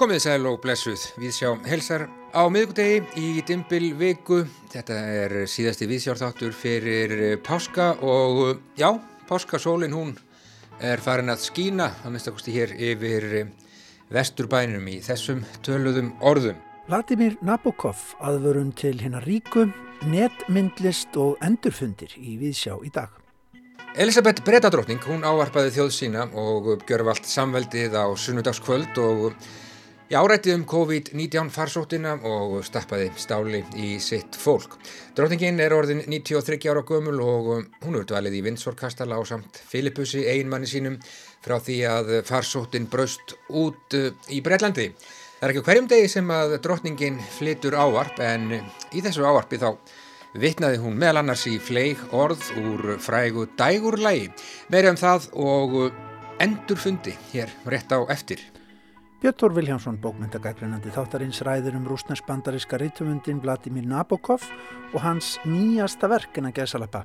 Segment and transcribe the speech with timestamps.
[0.00, 4.38] Komið sæl og blessuð, við sjá helsar á miðgudegi í Dimbil viku.
[4.72, 7.12] Þetta er síðasti viðsjárþáttur fyrir
[7.44, 8.94] páska og já,
[9.28, 10.14] páskasólinn hún
[10.80, 13.28] er farin að skína, að minnstakosti hér yfir
[14.08, 16.56] vesturbænum í þessum töluðum orðum.
[16.88, 19.68] Vladimir Nabokov aðvörun til hennar ríku,
[20.08, 23.12] netmyndlist og endurfundir í viðsjá í dag.
[24.00, 29.34] Elisabeth Bredadrótning, hún ávarpaði þjóð sína og gjörf allt samveldið á sunnudagskvöld og
[30.18, 34.72] árætti um COVID-19 farsóttina og stappaði stáli í sitt fólk.
[35.14, 37.50] Drótningin er orðin 93 ára gömul og
[37.84, 40.98] hún er dvalið í Vindsvorkastala á samt Filipussi, einmanni sínum,
[41.46, 43.94] frá því að farsóttin braust út
[44.34, 44.90] í Breitlandi.
[45.38, 49.70] Það er ekki hverjum degi sem að drótningin flytur ávarp en í þessu ávarpi þá
[50.34, 54.32] vittnaði hún meðal annars í fleig orð úr frægu dægurlægi.
[54.74, 55.82] Meira um það og
[56.42, 58.42] endurfundi hér rétt á eftir.
[59.20, 64.46] Björn Þór Viljánsson, bókmyndagagreinandi þáttarins ræður um rúsnars-bandaríska rítumundin Vladimir Nabokov
[64.94, 67.02] og hans nýjasta verk en að gesalappa.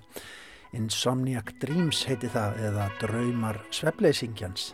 [0.80, 4.70] Insomniac Dreams heiti það eða Draumar sveppleysingjans.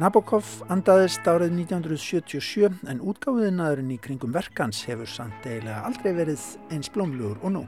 [0.00, 6.88] Nabokov andaðist árið 1977 en útgáfiðinaðurinn í kringum verkans hefur samt eiginlega aldrei verið eins
[6.94, 7.66] blómlugur og nú.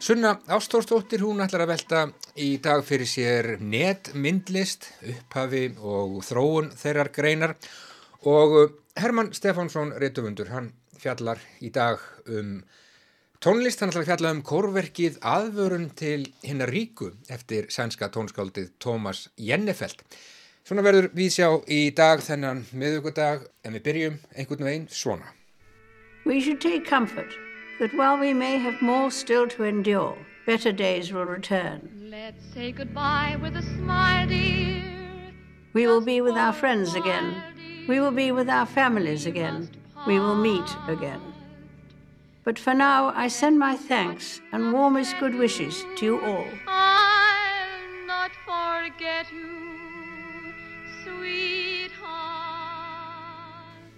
[0.00, 2.02] Sunna Ástórsdóttir, hún ætlar að velta
[2.34, 7.89] í dag fyrir sér netmyndlist, upphafi og þróun þeirrar greinar og
[8.26, 12.60] uh, Herman Stefánsson Reitufundur, hann fjallar í dag um
[13.40, 19.28] tónlist, hann ætlar að fjalla um kórverkið aðvörun til hinnar ríku eftir sænska tónskáldið Tómas
[19.40, 20.02] Jennefeld.
[20.66, 25.32] Svona verður við sjá í dag þennan miðugudag en við byrjum einhvern veginn svona.
[26.26, 27.32] We should take comfort
[27.80, 31.88] that while we may have more still to endure, better days will return.
[32.10, 34.82] Let's say goodbye with a smile, dear.
[35.72, 37.59] We will be with our friends again.
[37.88, 39.68] We will be with our families again.
[40.06, 41.20] We will meet again.
[42.44, 46.46] But for now, I send my thanks and warmest good wishes to you all.
[46.66, 50.54] I'll not forget you,
[51.04, 52.00] sweetheart.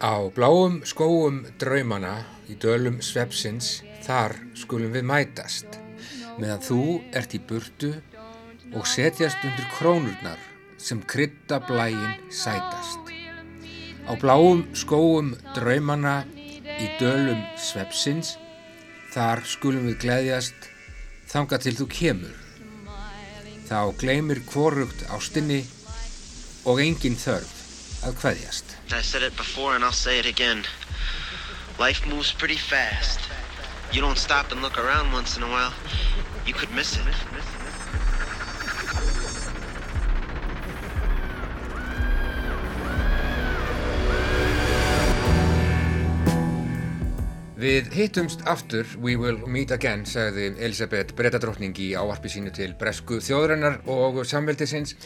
[0.02, 5.78] Á bláum skóum draumana í dölum svepsins, þar skulum við mætast,
[6.40, 6.82] meðan þú
[7.14, 7.94] ert í burtu
[8.74, 10.42] og setjast undir krónurnar
[10.82, 13.01] sem krydda blægin sætast.
[14.12, 18.34] Á bláum skóum draumana í dölum svepsins,
[19.14, 20.66] þar skulum við gleðjast
[21.32, 22.34] þanga til þú kemur.
[23.70, 25.62] Þá gleymir kvorugt ástinni
[26.68, 28.76] og engin þörf að kveðjast.
[28.92, 30.66] I said it before and I'll say it again.
[31.80, 33.24] Life moves pretty fast.
[33.96, 35.72] You don't stop and look around once in a while,
[36.44, 37.61] you could miss it.
[47.62, 53.20] Við hittumst aftur, we will meet again, sagði Elisabeth Bretadrottning í áarpi sínu til Bresku
[53.22, 54.96] þjóðrennar og samveldisins.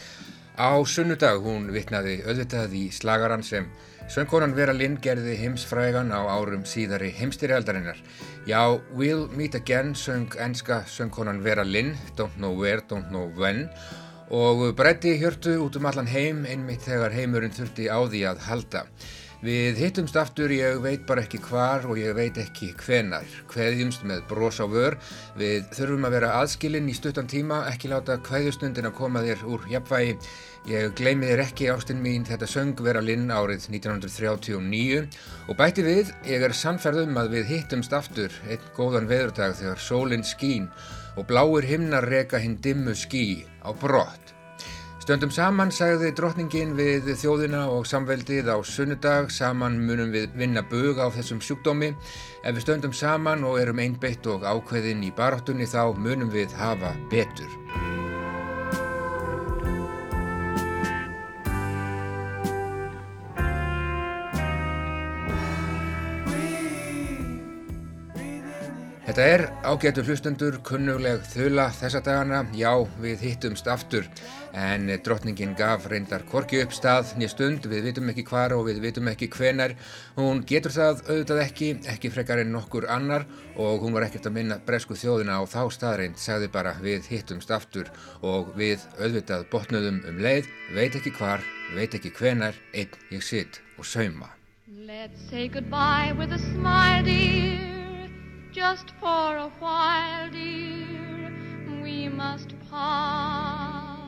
[0.57, 3.67] Á sunnudag hún vittnaði auðvitað í slagaran sem
[4.09, 8.01] söngkonan Vera Lynn gerði heimsfrægan á árum síðari heimstyrjaldarinnar.
[8.49, 13.67] Já, we'll meet again, söng enska söngkonan Vera Lynn, don't know where, don't know when
[14.33, 18.81] og breytti hjörtu út um allan heim einmitt þegar heimurinn þurfti á því að halda.
[19.37, 23.25] Við hittumst aftur, ég veit bara ekki hvar og ég veit ekki hvenar.
[23.51, 24.95] Hveðjumst með bros á vör.
[25.37, 29.67] Við þurfum að vera aðskilinn í stuttan tíma, ekki láta hveðjustundin að koma þér úr
[29.69, 30.15] jafnvægi.
[30.67, 35.03] Ég gleymi þér ekki ástinn mín þetta söng vera linn árið 1939
[35.47, 40.25] og bæti við, ég er sannferðum að við hittumst aftur einn góðan veðurdag þegar sólinn
[40.25, 40.65] skín
[41.15, 44.36] og bláir himnar reka hinn dimmu skí á brott.
[45.07, 50.99] Stöndum saman, sagði drottningin við þjóðina og samveldið á sunnudag, saman munum við vinna bög
[50.99, 51.93] á þessum sjúkdómi.
[52.43, 56.91] Ef við stöndum saman og erum einbeitt og ákveðin í baráttunni þá munum við hafa
[57.07, 57.55] betur.
[69.07, 74.09] Þetta er ágætu hlustendur, kunnugleg þula þessa dagana, já við hittumst aftur
[74.51, 78.81] en drottningin gaf reyndar korki upp stað nýja stund, við vitum ekki hvar og við
[78.83, 79.77] vitum ekki hvenar,
[80.17, 83.23] hún getur það auðvitað ekki, ekki frekar en nokkur annar
[83.55, 87.55] og hún var ekkert að minna bresku þjóðina á þá staðreind, sagði bara við hittumst
[87.55, 87.87] aftur
[88.19, 91.47] og við auðvitað botnuðum um leið, veit ekki hvar,
[91.79, 94.33] veit ekki hvenar, einn ég sitt og sauma.
[94.67, 97.86] Let's say goodbye with a smile, dear.
[98.57, 101.31] Just for a while, dear,
[101.83, 103.99] we must part.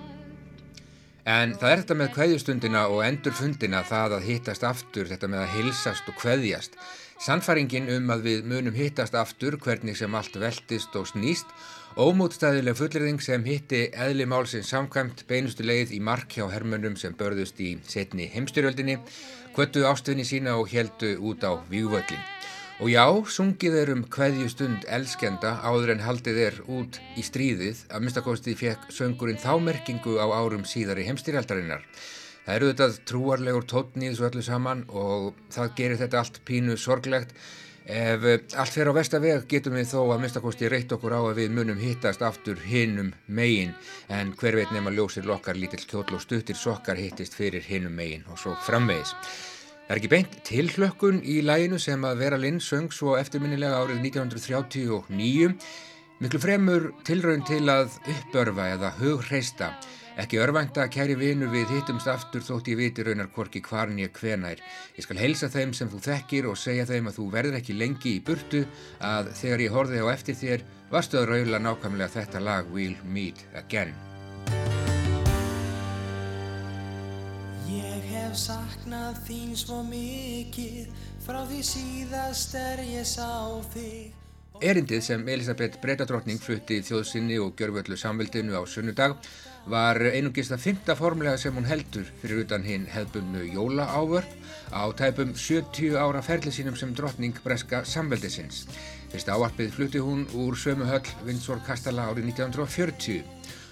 [1.29, 5.53] En það er þetta með kveðjustundina og endurfundina það að hittast aftur, þetta með að
[5.53, 6.79] hilsast og kveðjast.
[7.21, 11.53] Sannfaringin um að við munum hittast aftur hvernig sem allt veltist og snýst,
[12.01, 17.61] ómútstæðileg fullriðing sem hitti eðli málsins samkvæmt beinustu leið í mark hjá hermönum sem börðust
[17.61, 18.97] í setni heimstyrjöldinni,
[19.53, 22.25] kvöttu ástvinni sína og heldu út á vývöldin.
[22.79, 28.05] Og já, sungið er um hverjustund elskenda áður en haldið er út í stríðið að
[28.05, 31.83] minnstakosti fekk söngurinn þá merkingu á árum síðar í heimstýrjaldarinnar.
[32.45, 36.79] Það eru þetta trúarlegur tótn í þessu öllu saman og það gerir þetta allt pínu
[36.79, 37.35] sorglegt.
[37.83, 41.53] Ef allt fer á vestaveg getum við þó að minnstakosti reytt okkur á að við
[41.59, 43.75] munum hittast aftur hinnum megin
[44.07, 48.23] en hver veit nema ljósir lokkar lítill kjóll og stuttir sokkar hittist fyrir hinnum megin
[48.31, 49.17] og svo framvegis.
[49.89, 54.03] Það er ekki beint tilhlökkun í læginu sem að Vera Lind söng svo eftirminnilega árið
[54.03, 55.47] 1939.
[56.21, 59.71] Miklu fremur tilraun til að uppörfa eða hugreista.
[60.21, 64.61] Ekki örvænta kæri vinu við hittumst aftur þótt ég viti raunar hvorki hvarn ég hvenær.
[64.93, 68.19] Ég skal heilsa þeim sem þú þekkir og segja þeim að þú verður ekki lengi
[68.19, 68.67] í burtu
[69.01, 73.41] að þegar ég horfið á eftir þér varstu að raula nákvæmlega þetta lag We'll Meet
[73.57, 73.97] Again.
[78.29, 80.89] Hef saknað þín svo mikið
[81.25, 84.11] frá því síðast er ég sá þig.
[84.61, 89.15] Erindið sem Elisabeth Breitadrottning flutti þjóðsynni og gjörvöldu samveldinu á sunnudag
[89.71, 94.35] var einungist að fymta formlega sem hún heldur fyrir utan hinn hefðbunnu jólaávörp
[94.75, 98.67] á tæpum 70 ára ferli sínum sem drottning breska samveldisins.
[99.09, 103.23] Fyrst áarpið flutti hún úr sömu höll Windsor Kastala árið 1940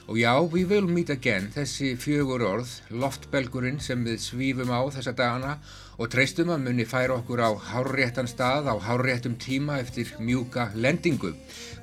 [0.08, 5.12] Og já, we will meet again, þessi fjögur orð, loftbelgurinn sem við svífum á þessa
[5.12, 5.58] dagana
[6.00, 11.34] og treystum að munni færa okkur á hárréttan stað á hárréttum tíma eftir mjúka lendingu.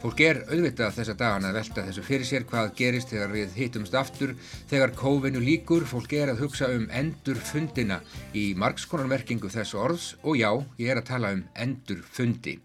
[0.01, 3.99] Fólk er auðvitað þessa dagana að velta þessu fyrir sér hvað gerist þegar við hittumst
[4.01, 4.33] aftur,
[4.73, 8.01] þegar kófinu líkur, fólk er að hugsa um endurfundina
[8.33, 10.49] í margskonarmerkingu þessu orðs og já,
[10.81, 12.63] ég er að tala um endurfundi.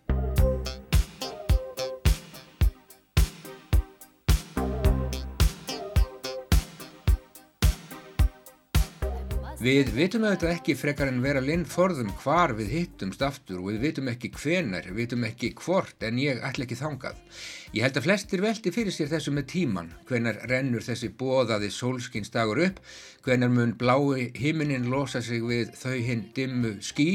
[9.60, 13.82] Við vitum auðvitað ekki frekar en vera linn forðum hvar við hittumst aftur og við
[13.84, 17.18] vitum ekki hvenar, við vitum ekki hvort en ég ætla ekki þangað.
[17.76, 22.64] Ég held að flestir veldi fyrir sér þessu með tíman, hvenar rennur þessi bóðaði sólskinsdagur
[22.70, 22.80] upp,
[23.28, 27.10] hvenar mun blái himinin losa sig við þau hinn dimmu skí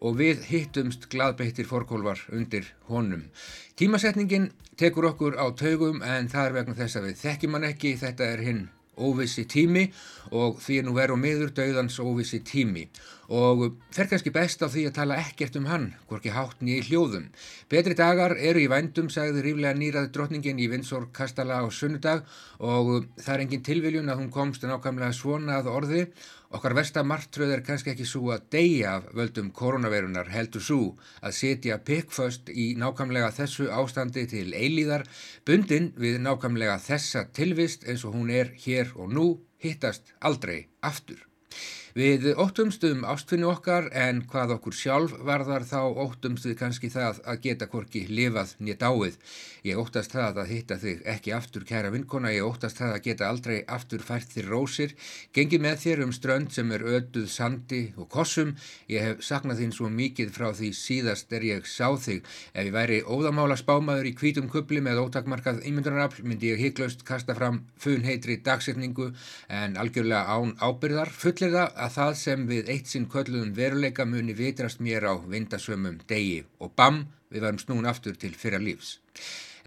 [0.00, 3.28] og við hittumst gladbeittir forkólvar undir honum.
[3.76, 7.98] Tímasetningin tekur okkur á taugum en það er vegna þess að við þekkjum hann ekki,
[8.00, 8.68] þetta er hinn
[8.98, 9.86] óvissi tími
[10.30, 12.88] og því er nú veru miður döðans óvissi tími
[13.30, 16.86] og fer kannski best á því að tala ekkert um hann, hvorki hátt nýja í
[16.88, 17.28] hljóðum.
[17.70, 22.24] Betri dagar eru í vændum, sagði ríflega nýraði drotningin í Vindsor Kastala á sunnudag
[22.58, 26.02] og það er engin tilviljun að hún komst nákvæmlega svona að orði
[26.50, 30.80] Okkar vestamartröð er kannski ekki svo að deyja af völdum koronavirunar heldur svo
[31.22, 35.06] að setja pikkföst í nákvæmlega þessu ástandi til eilíðar,
[35.46, 39.26] bundin við nákvæmlega þessa tilvist eins og hún er hér og nú
[39.62, 41.29] hittast aldrei aftur.
[41.90, 47.18] Við óttumst um ástfinni okkar en hvað okkur sjálf varðar þá óttumst við kannski það
[47.26, 49.16] að geta hvorki lifað nýtt dáið.
[49.66, 53.26] Ég óttast það að hitta þig ekki aftur kæra vinkona, ég óttast það að geta
[53.26, 54.94] aldrei aftur fært þér rósir,
[55.34, 58.54] gengi með þér um strönd sem er öduð sandi og kossum,
[58.88, 62.22] ég hef saknað þín svo mikið frá því síðast er ég sá þig.
[62.54, 67.34] Ef ég væri óðamála spámaður í kvítum kubli með ótakmarkað ímyndunarafl myndi ég hygglust kasta
[67.34, 69.10] fram funheitri dagsetningu
[69.50, 74.34] en algjörlega án ábyrðar fullir það að það sem við eitt sinn kölluðum veruleika muni
[74.36, 78.98] vitrast mér á vindasömmum degi og bam, við varum snún aftur til fyrra lífs.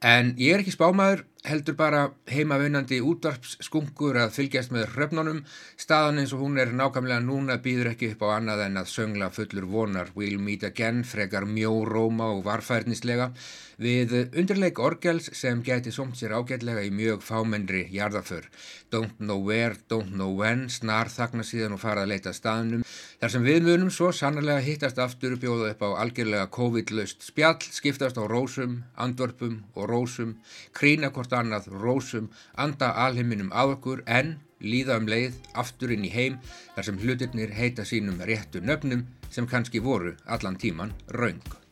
[0.04, 5.42] En ég er ekki spámaður, heldur bara heimavinnandi útvarpsskunkur að fylgjast með hröfnunum.
[5.80, 9.30] Staðan eins og hún er nákvæmlega núna býður ekki upp á annað en að söngla
[9.36, 10.14] fullur vonar.
[10.16, 13.34] We'll meet again, frekar mjó róma og varfærnislega
[13.82, 18.46] við undirleik orgels sem gæti somt sér ágætlega í mjög fámennri jarðaför.
[18.94, 22.84] Don't know where, don't know when, snar þakna síðan og fara að leita staðnum.
[23.20, 28.20] Þar sem við munum svo sannlega hittast aftur bjóða upp á algjörlega COVID-laust spjall, skiptast
[28.20, 30.38] á rósum, andvörpum og rósum,
[30.78, 36.14] krína hvort annað rósum, anda alheiminum að okkur en líða um leið aftur inn í
[36.14, 36.38] heim
[36.76, 41.63] þar sem hlutirnir heita sínum réttu nöfnum sem kannski voru allan tíman raung.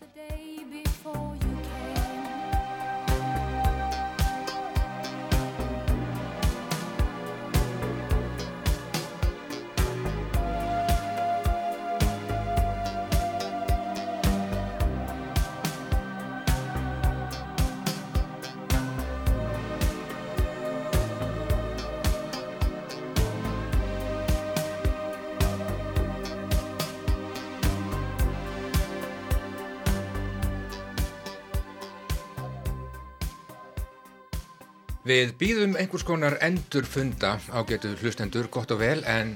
[35.02, 39.32] Við býðum einhvers konar endur funda á getu hlustendur gott og vel en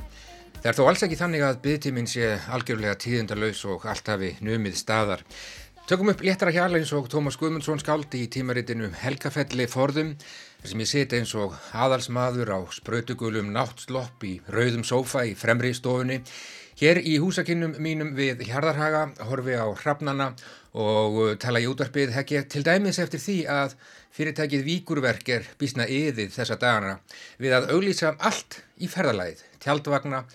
[0.59, 4.77] það er þó alls ekki þannig að byggtíminn sé algjörlega tíðindalauðs og allt hafi numið
[4.77, 5.23] staðar.
[5.89, 10.85] Tökum upp léttara hjala eins og Tómas Guðmundsson skáldi í tímaritinu Helgafelli forðum þar sem
[10.85, 16.19] ég siti eins og aðalsmaður á sprautugulum náttslopp í rauðum sófa í fremri stofunni.
[16.75, 20.25] Hér í húsakinnum mínum við Hjardarhaga horfi á hrafnana
[20.75, 23.77] og uh, tala í útvarpið hekki til dæmis eftir því að
[24.17, 26.97] fyrirtækið Víkurverk er bísna yðið þessa dagana
[27.39, 30.25] við að auglýsa allt í ferðalæð, tjaldvagna,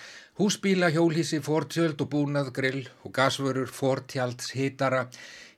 [0.41, 5.11] húsbíla, hjólhísi, fortjöld og búnað, grill og gasvörur, fortjalds, hitara,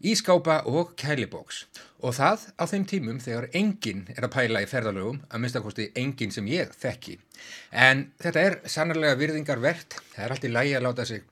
[0.03, 1.69] ískápa og kælibóks.
[2.02, 6.35] Og það á þeim tímum þegar enginn er að pæla í ferðalögum, að minnstakosti enginn
[6.35, 7.18] sem ég þekki.
[7.71, 11.23] En þetta er sannarlega virðingarvert, það er allt í lægi að láta sig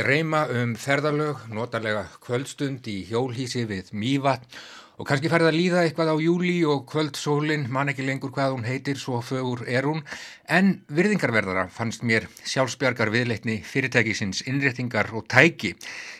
[0.00, 4.48] dreyma um ferðalög, notarlega kvöldstund í hjólhísi við mývat
[4.94, 8.66] og kannski færði að líða eitthvað á júli og kvöldsólinn, man ekki lengur hvað hún
[8.66, 10.04] heitir, svo fögur er hún,
[10.46, 15.74] en virðingarverðara fannst mér sjálfsbjargar viðleitni fyrirtækisins innréttingar og tæki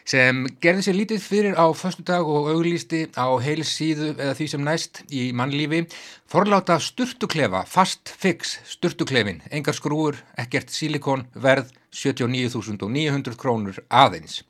[0.09, 4.51] sem gerði sér lítið fyrir á förstu dag og auglýsti á heils síðu eða því
[4.51, 5.85] sem næst í mannlífi,
[6.27, 14.43] forláta sturtuklefa, fast fix sturtuklefin, engar skrúur, ekkert silikon, verð 79.900 krónur aðeins.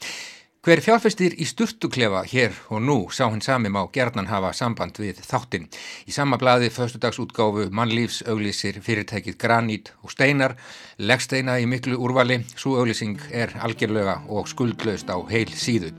[0.64, 5.18] Hver fjárfestir í sturtuklefa hér og nú sá hinn sami má gerðnan hafa samband við
[5.20, 5.66] þáttinn.
[6.08, 10.54] Í sama bladi förstudagsútgáfu mannlífs auglísir fyrirtækið granít og steinar,
[10.96, 15.92] leggsteina í miklu úrvali, svo auglísing er algjörlega og skuldlaust á heil síðu.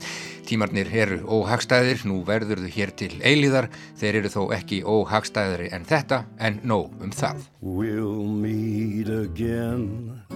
[0.50, 3.70] Tímarnir eru óhagstæðir, nú verður þau hér til eilíðar,
[4.02, 7.46] þeir eru þó ekki óhagstæðari en þetta, en nóg um það.
[7.62, 10.26] We'll meet again,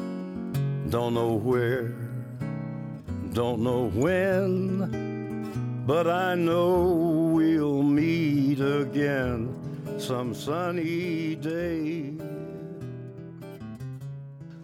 [0.87, 2.10] don't know where
[3.33, 9.55] Don't know when, but I know we'll meet again
[9.99, 12.19] some sunny day.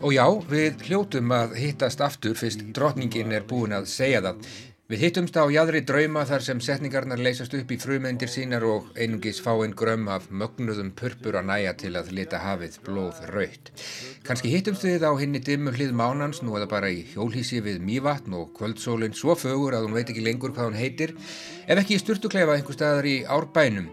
[0.03, 4.43] Og já, við hljótum að hittast aftur fyrst drotningin er búin að segja það.
[4.87, 9.41] Við hittumst á jæðri drauma þar sem setningarnar leysast upp í frumöndir sínar og einungis
[9.43, 13.73] fá einn grömm af mögnuðum purpur að næja til að lita hafið blóð raut.
[14.29, 18.39] Kanski hittumst við á henni dimmu hlið mánans nú eða bara í hjólhísi við mývatn
[18.39, 21.19] og kvöldsólinn svo fögur að hún veit ekki lengur hvað hún heitir,
[21.67, 23.91] ef ekki í sturtukleifa einhver staðar í árbænum.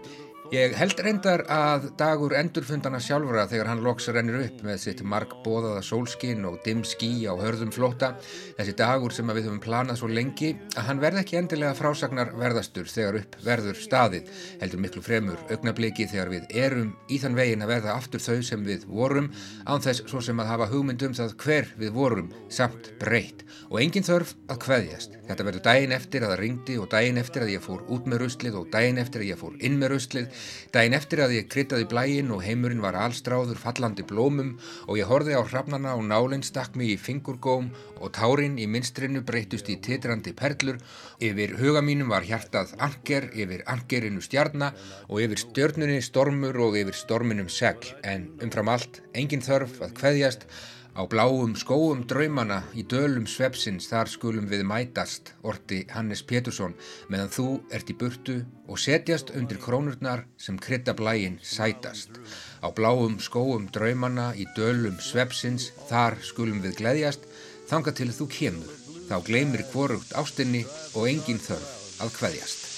[0.54, 5.32] Ég held reyndar að dagur endurfundana sjálfura þegar hann loks rennir upp með sitt mark
[5.42, 8.12] bóðaða sólskinn og dimm skí á hörðum flóta,
[8.58, 12.86] þessi dagur sem við höfum planað svo lengi, að hann verð ekki endilega frásagnar verðastur
[12.92, 14.30] þegar upp verður staðið,
[14.60, 18.68] heldur miklu fremur augnabliki þegar við erum í þann vegin að verða aftur þau sem
[18.68, 19.32] við vorum,
[19.66, 23.42] án þess svo sem að hafa hugmyndum það hver við vorum samt breytt
[23.72, 25.18] og engin þörf að kveðjast.
[25.24, 28.20] Þetta verður daginn eftir að það ringdi og daginn eftir að ég fór út með
[28.20, 30.42] ruslið og daginn eftir að ég fór inn með ruslið.
[30.74, 34.52] Dæin eftir að ég kryttaði blæin og heimurinn var allstráður fallandi blómum
[34.84, 37.70] og ég horfi á hrafnana og nálinn stakk mig í fingurgóm
[38.04, 40.76] og tárin í minstrinu breytust í titrandi perlur.
[41.24, 44.76] Yfir huga mínum var hjartað anker, yfir ankerinu stjarnar
[45.08, 47.94] og yfir stjörnunni stormur og yfir storminum segl.
[48.04, 50.48] En umfram allt engin þörf að kveðjast
[50.94, 56.76] Á bláum skóum draumana í dölum svepsins þar skulum við mætast, orti Hannes Pétursson,
[57.10, 58.36] meðan þú ert í burtu
[58.70, 62.20] og setjast undir krónurnar sem krytta blæin sætast.
[62.62, 67.26] Á bláum skóum draumana í dölum svepsins þar skulum við gleðjast,
[67.66, 68.70] þanga til þú kemur.
[69.10, 70.62] Þá gleymir hvorugt ástinni
[70.94, 72.70] og engin þörf að hveðjast.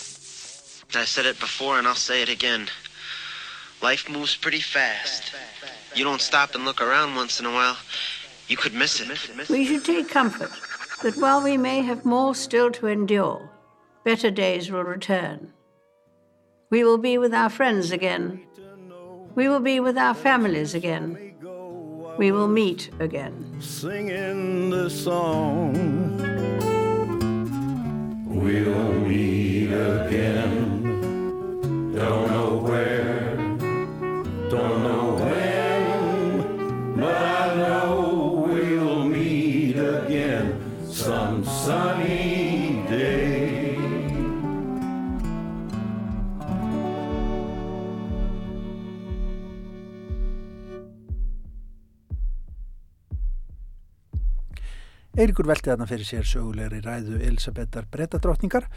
[0.97, 2.71] I said it before and I'll say it again.
[3.83, 5.35] Life moves pretty fast.
[5.97, 7.79] You don't stop and look around once in a while,
[8.49, 9.49] you could miss it.
[9.49, 10.51] We should take comfort
[11.03, 13.49] that while we may have more still to endure,
[14.05, 15.55] better days will return.
[16.69, 18.43] We will be with our friends again.
[19.35, 21.35] We will be with our families again.
[22.19, 23.57] We will meet again.
[23.61, 25.73] Singing the song.
[28.27, 30.83] We'll meet again.
[31.95, 33.37] Don't know where.
[34.51, 35.06] Don't know
[41.67, 43.75] sunny day.
[55.17, 58.69] Eirikur velti þarna fyrir sér sögulegri ræðu Elisabethar brettadrottningar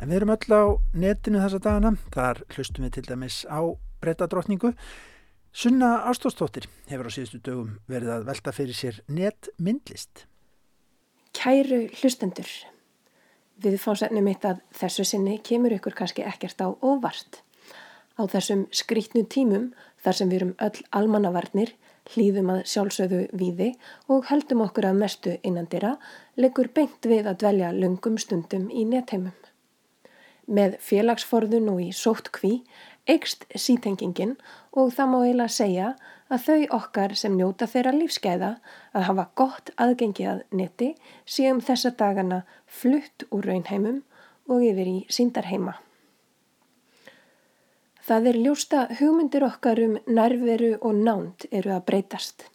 [0.00, 0.62] en við erum öll á
[0.98, 3.62] netinu þessa dagana, þar hlustum við til dæmis á
[4.02, 4.72] brettadrottningu.
[5.52, 10.26] Sunna Ástóstóttir hefur á síðustu dögum verið að velta fyrir sér netmyndlist.
[11.38, 12.48] Kæru hlustendur,
[13.62, 17.44] við fórsefnum mitt að þessu sinni kemur ykkur kannski ekkert á óvart.
[18.18, 19.68] Á þessum skrítnu tímum
[20.02, 21.70] þar sem við erum öll almannavarnir,
[22.10, 23.68] hlýðum að sjálfsögðu víði
[24.10, 25.94] og heldum okkur að mestu innandira,
[26.34, 29.36] leggur beint við að dvelja lungum stundum í netheimum.
[30.50, 32.64] Með félagsforðun og í sótt kví
[33.06, 34.34] eikst sítengingin
[34.74, 38.50] og það má eiginlega segja að þau okkar sem njóta þeirra lífskeiða
[38.92, 40.88] að hafa gott aðgengi að neti
[41.24, 44.02] séum þessa dagana flutt úr raunheimum
[44.48, 45.78] og yfir í síndarheima.
[48.08, 52.46] Það er ljósta hugmyndir okkar um nærveru og nánt eru að breytast.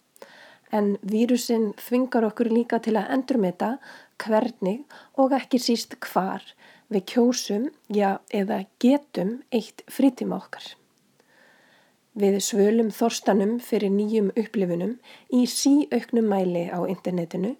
[0.74, 3.76] En vírusinn þvingar okkur líka til að endurmeta
[4.18, 4.82] hvernig
[5.18, 6.42] og ekki síst hvar
[6.90, 10.74] við kjósum, já, eða getum eitt frítíma okkar.
[12.14, 14.92] Við svölum þorstanum fyrir nýjum upplifunum
[15.34, 17.56] í síauknum mæli á internetinu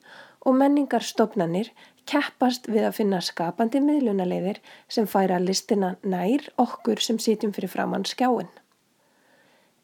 [0.47, 1.73] og menningarstofnanir
[2.07, 8.07] keppast við að finna skapandi miðlunaleiðir sem færa listina nær okkur sem sitjum fyrir framann
[8.07, 8.51] skjáin.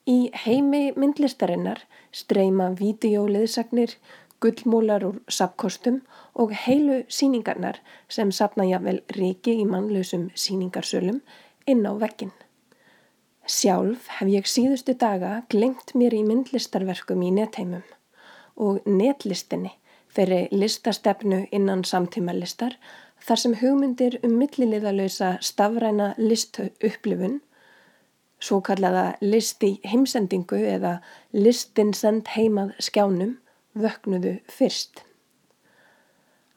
[0.07, 1.83] Í heimi myndlistarinnar
[2.15, 3.97] streyma vídeóliðsagnir,
[4.41, 6.01] gullmólar úr sapkostum
[6.35, 11.21] og heilu síningarnar sem sapna jáfnvel ríki í mannlausum síningarsölum
[11.67, 12.33] inn á vekkin.
[13.47, 17.85] Sjálf hef ég síðustu daga glengt mér í myndlistarverkum í netheimum
[18.61, 19.73] og netlistinni
[20.15, 22.77] þeirri listastefnu innan samtímalistar
[23.27, 27.41] þar sem hugmyndir um milliliðalösa stafræna listuupplifun,
[28.41, 30.99] svo kallaða listi heimsendingu eða
[31.37, 33.37] listin send heimað skjánum,
[33.77, 35.05] vöknuðu fyrst.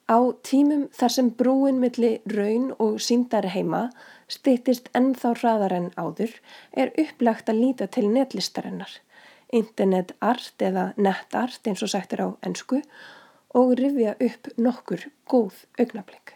[0.04, 3.86] Á tímum þar sem brúin milli raun og síndar heima
[4.28, 6.34] stýttist ennþá hraðar en áður
[6.76, 8.92] er upplagt að líta til netlistarinnar,
[9.48, 12.82] internet art eða netart eins og sagt er á ennsku
[13.56, 16.36] og rifja upp nokkur góð augnablík.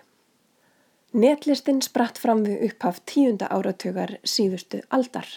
[1.17, 5.27] Netlistin spratt fram við upphaf tíunda áratögar síðustu aldar.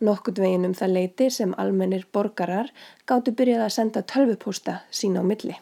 [0.00, 2.72] Nokkurt veginn um það leiti sem almennir borgarar
[3.06, 5.56] gáttu byrjað að senda tölvupósta sín á milli.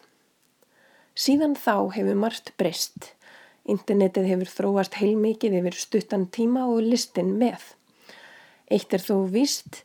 [1.19, 3.13] Síðan þá hefur margt breyst.
[3.69, 7.65] Internetið hefur þróast heilmikið yfir stuttan tíma og listin með.
[8.71, 9.81] Eitt er þó víst,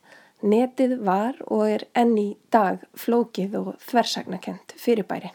[0.46, 5.32] netið var og er enni dag flókið og þversagnakent fyrirbæri.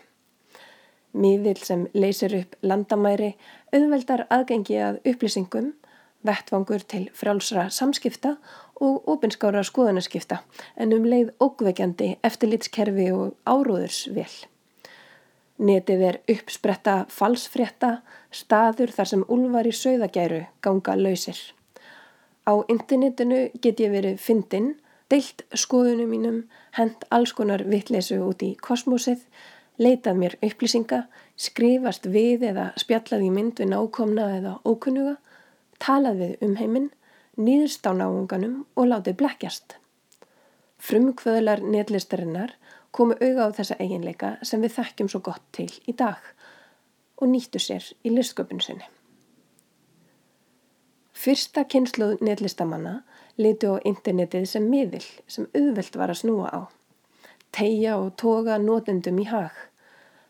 [1.19, 3.33] Miðil sem leysir upp landamæri
[3.73, 5.73] auðveldar aðgengi að upplýsingum,
[6.23, 8.37] vettvangur til frjálsra samskipta
[8.79, 10.39] og opinskára skoðanaskipta
[10.79, 14.48] en um leið ógveikjandi eftirlitskerfi og áróðursvél.
[15.59, 17.99] Netið er uppspretta falsfrétta,
[18.31, 21.39] staður þar sem úlvar í sögðagæru ganga lausir.
[22.47, 24.69] Á internetinu get ég verið fyndinn,
[25.11, 26.37] deilt skoðunum mínum,
[26.77, 29.25] hend alls konar vittlesu út í kosmosið,
[29.79, 31.01] leitað mér upplýsinga,
[31.35, 35.17] skrifast við eða spjallað í mynd við nákomna eða ókunnuga,
[35.83, 36.89] talað við um heiminn,
[37.35, 39.75] nýðust á náunganum og látið blekkjast.
[40.79, 42.55] Frumkvöðlar netlistarinnar
[42.91, 46.21] komu auga á þessa eiginleika sem við þekkjum svo gott til í dag
[47.19, 48.87] og nýttu sér í listsköpun sinni.
[51.19, 53.01] Fyrsta kynsluð netlistamanna
[53.39, 56.61] litu á internetið sem miðil sem auðvelt var að snúa á.
[57.51, 59.51] Teia og toga notendum í hag.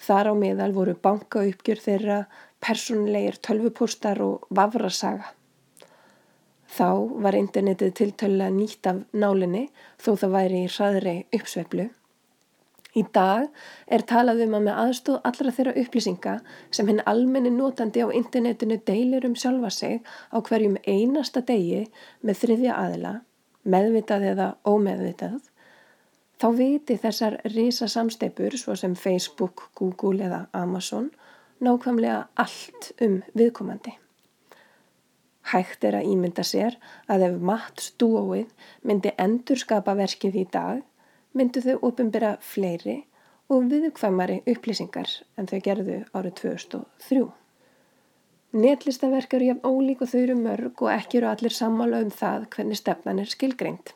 [0.00, 2.18] Þar á meðal voru bankauppgjör þeirra,
[2.64, 5.34] personleir tölvupóstar og vafrasaga.
[6.64, 6.88] Þá
[7.26, 9.66] var internetið tiltölulega nýtt af nálinni
[10.00, 11.90] þó það væri í hraðri uppsveiflu.
[12.94, 13.48] Í dag
[13.90, 16.34] er talað um að með aðstóð allra þeirra upplýsinga
[16.76, 19.96] sem hinn almenni notandi á internetinu deilir um sjálfa sig
[20.30, 21.88] á hverjum einasta degi
[22.22, 23.14] með þriðja aðila,
[23.66, 25.40] meðvitað eða ómeðvitað,
[26.38, 31.10] þá viti þessar risa samsteipur svo sem Facebook, Google eða Amazon
[31.64, 33.98] nákvæmlega allt um viðkomandi.
[35.50, 36.78] Hægt er að ímynda sér
[37.10, 40.84] að ef Matt Stúóið myndi endur skapa verkið í dag
[41.34, 43.00] myndu þau ofinbera fleiri
[43.52, 47.24] og viðkvæmari upplýsingar en þau gerðu árið 2003.
[48.54, 52.46] Netlistaverk eru jafn ólík og þau eru mörg og ekki eru allir sammála um það
[52.54, 53.90] hvernig stefnan er skilgreint.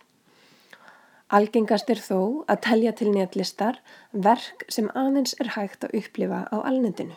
[1.28, 3.78] Algengast er þó að telja til netlistar
[4.26, 7.14] verk sem aðeins er hægt að upplifa á alnendinu.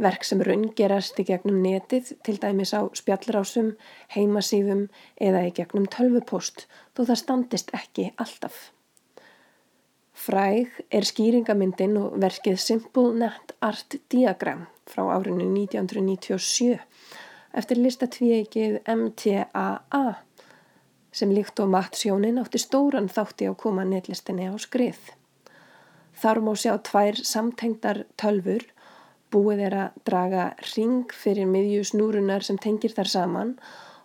[0.00, 3.74] Verk sem raungerast í gegnum netið, til dæmis á spjallrásum,
[4.16, 4.86] heimasífum
[5.20, 6.64] eða í gegnum tölvupost,
[6.96, 8.70] þó það standist ekki alltaf.
[10.20, 16.74] Fræg er skýringamyndin og verkið Simple Net Art Diagram frá árinu 1997
[17.56, 20.02] eftir listatvíegið MTAA
[21.20, 25.00] sem líkt og matsjónin átti stóran þátti á koma netlistinni á skrið.
[26.20, 28.68] Þar má sjá tvær samtengdar tölfur
[29.32, 33.56] búið er að draga ring fyrir miðju snúrunar sem tengir þar saman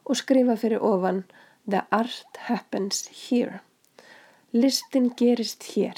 [0.06, 1.26] og skrifa fyrir ofan
[1.68, 3.65] The Art Happens Here.
[4.56, 5.98] Listin gerist hér,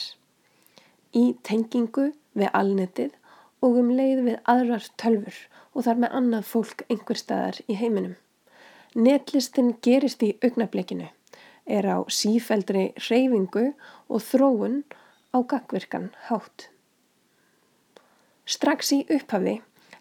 [1.14, 3.12] í tengingu við alnetið
[3.62, 5.38] og um leið við aðrar tölfur
[5.76, 8.16] og þar með annað fólk einhver staðar í heiminum.
[8.98, 11.12] Netlistin gerist í augnablikinu,
[11.70, 13.68] er á sífældri reyfingu
[14.10, 14.82] og þróun
[15.38, 16.72] á gagvirkan hátt.
[18.50, 19.60] Strax í upphafi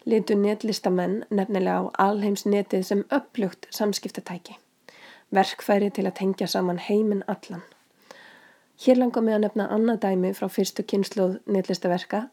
[0.09, 4.57] litu netlistamenn nefnilega á alheimsnetið sem upplugt samskiptatæki,
[5.29, 7.67] verkfæri til að tengja saman heiminn allan.
[8.77, 12.27] Hér langar mig að nefna annað dæmi frá fyrstu kynsluð netlistaverka,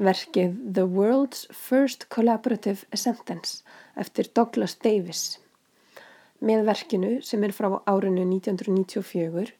[0.00, 3.62] verkið The World's First Collaborative Sentence
[4.00, 5.38] eftir Douglas Davis.
[6.40, 9.52] Með verkinu sem er frá árinu 1994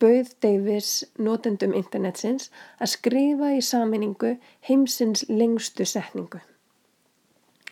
[0.00, 4.34] bauð Davis notendum internetsins að skrifa í saminningu
[4.68, 6.42] heimsins lengstu setningu.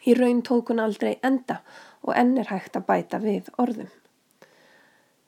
[0.08, 1.60] Í raun tók hún aldrei enda
[2.02, 3.92] og enn er hægt að bæta við orðum.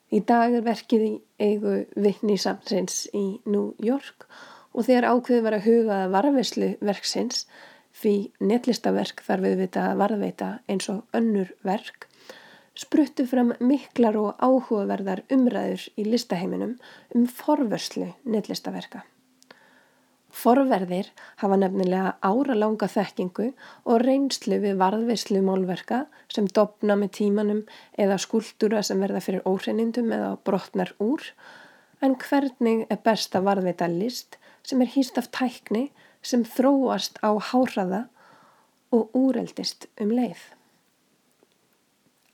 [0.07, 4.27] Í dag er verkið í eigu vittnísamsins í New York
[4.73, 7.47] og þegar ákveðu var að huga að varfislu verksins
[7.97, 12.07] fyrir netlistaverk þar við vita að varðveita eins og önnur verk
[12.77, 16.75] spruttu fram miklar og áhugaverðar umræður í listaheiminum
[17.17, 19.03] um forvörslu netlistaverka.
[20.37, 21.07] Forverðir
[21.41, 23.47] hafa nefnilega áralanga þekkingu
[23.89, 27.63] og reynslu við varðveislu málverka sem dopna með tímanum
[27.97, 31.23] eða skúldúra sem verða fyrir óhreinindum eða brotnar úr,
[32.05, 35.87] en hvernig er best að varðveita list sem er hýst af tækni
[36.21, 38.05] sem þróast á háraða
[38.93, 40.37] og úreldist um leið.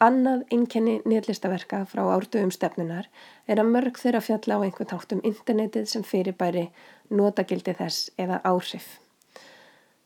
[0.03, 3.05] Annað einkenni nýðlistaverka frá ártöfum stefnunar
[3.47, 6.65] er að mörg þeirra fjalla á einhvern tátt um internetið sem fyrirbæri
[7.13, 8.97] notagildi þess eða áhrif.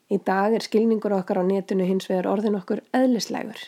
[0.08, 3.58] Í dag er skilningur okkar á netinu hins vegar orðin okkur eðlislegur.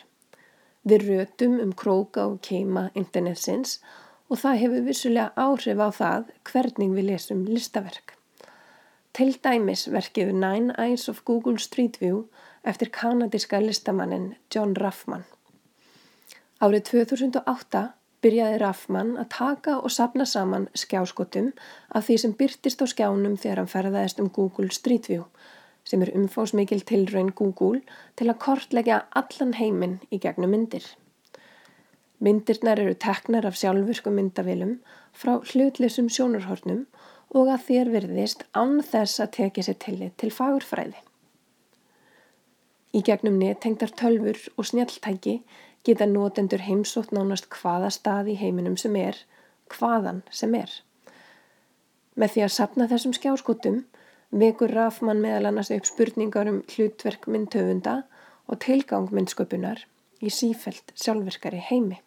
[0.89, 3.79] Við rötum um króka og keima internetsins
[4.31, 8.15] og það hefur vissulega áhrif á það hvernig við lesum listaverk.
[9.13, 12.29] Til dæmis verkið Nine Eyes of Google Street View
[12.65, 15.27] eftir kanadíska listamannin John Ruffman.
[16.61, 17.83] Árið 2008
[18.25, 21.53] byrjaði Raffmann að taka og sapna saman skjáskotum
[21.95, 25.25] af því sem byrtist á skjánum þegar hann ferðaðist um Google Street View
[25.89, 27.81] sem er umfósmikil tilraun Google
[28.21, 30.85] til að kortleggja allan heiminn í gegnum myndir.
[32.21, 34.77] Myndirnar eru teknar af sjálfurku myndavilum
[35.17, 36.85] frá hlutlisum sjónarhornum
[37.33, 41.01] og að þér virðist án þess að tekja sér tillit til fagurfræði.
[42.91, 45.39] Í gegnum nettengtar tölfur og snjáltæki
[45.87, 49.17] geta notendur heimsótt nánast hvaða stað í heiminum sem er,
[49.73, 50.73] hvaðan sem er.
[52.19, 53.81] Með því að sapna þessum skjáskotum
[54.31, 58.03] vekur Rafmann meðal annars upp spurningar um hlutverk myndtöfunda
[58.51, 59.87] og tilgang myndsköpunar
[60.21, 62.01] í sífelt sjálfverkari heimi.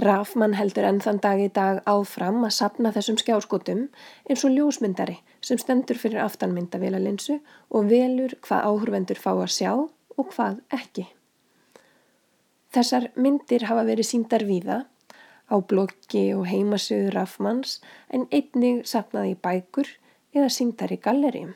[0.00, 3.82] Rafmann heldur enn þann dag í dag áfram að sapna þessum skjáskotum
[4.24, 7.38] eins og ljósmyndari sem stendur fyrir aftanmyndavélalinsu
[7.70, 11.10] og velur hvað áhurvendur fá að sjá og hvað ekki.
[12.72, 14.78] Þessar myndir hafa verið síndar víða
[15.52, 19.90] á bloggi og heimasöðu Raffmanns en einnig sapnaði í bækur
[20.32, 21.52] eða síndar í gallerím.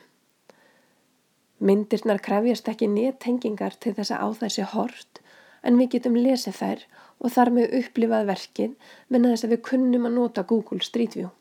[1.57, 5.23] Myndirnar krefjast ekki nettengingar til þess að á þessi hort
[5.65, 6.85] en við getum lesið þær
[7.17, 11.31] og þar með upplifað verkið menna þess að við kunnum að nota Google Street View.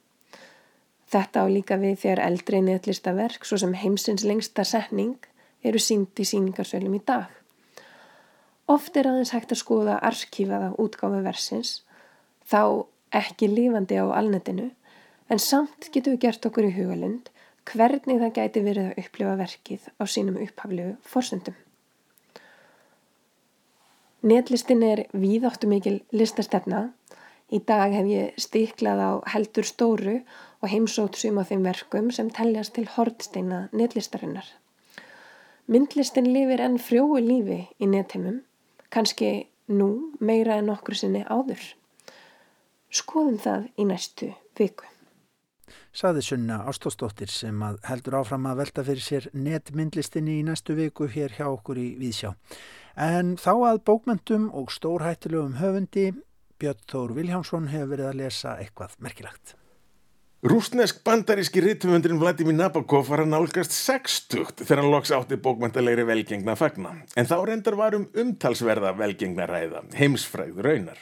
[1.13, 5.19] Þetta á líka við þegar eldri netlistaverk, svo sem heimsins lengsta setning,
[5.63, 7.29] eru sínd í síningarsölum í dag.
[8.67, 11.71] Oft er aðeins hægt að skoða arkífaða útgáfi versins,
[12.43, 14.73] þá ekki lífandi á alnetinu,
[15.31, 17.31] en samt getur við gert okkur í hugalund
[17.67, 21.55] hvernig það gæti verið að upplifa verkið á sínum upphaflegu forsöndum.
[24.27, 26.89] Netlistin er víðáttu mikil listastefna.
[27.55, 30.17] Í dag hef ég stiklað á heldur stóru
[30.59, 34.49] og heimsótt suma þeim verkum sem teljast til hortsteina netlistarinnar.
[35.71, 38.43] Myndlistin lifir enn frjói lífi í netheimum,
[38.97, 39.31] kannski
[39.69, 41.63] nú meira en okkur sinni áður.
[42.89, 44.87] Skoðum það í næstu viku.
[45.97, 51.09] Saði Sunna Ástósdóttir sem að heldur áfram að velta fyrir sér netmyndlistinni í næstu viku
[51.11, 52.35] hér hjá okkur í Víðsjá.
[52.97, 56.11] En þá að bókmentum og stórhættilegum höfundi
[56.61, 59.57] Björn Þór Viljámsson hefur verið að lesa eitthvað merkilagt.
[60.47, 66.55] Rúsnesk bandaríski rítumundurinn Vladimir Nabokov var að nálgast 60 þegar hann loks átti bókmæntalegri velgengna
[66.55, 66.93] fagna.
[67.19, 71.01] En þá reyndar var um umtalsverða velgengna ræða, heimsfræð raunar.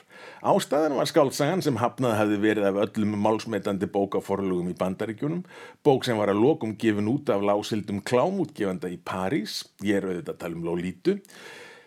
[0.49, 5.43] Ástæðan var skáltsagan sem hafnað hefði verið af öllum málsmetandi bókaforlugum í bandaríkjunum,
[5.85, 10.39] bók sem var að lokum gefin út af lásildum klámútgefanda í París, ég er auðvitað
[10.39, 11.19] að tala um Lolítu,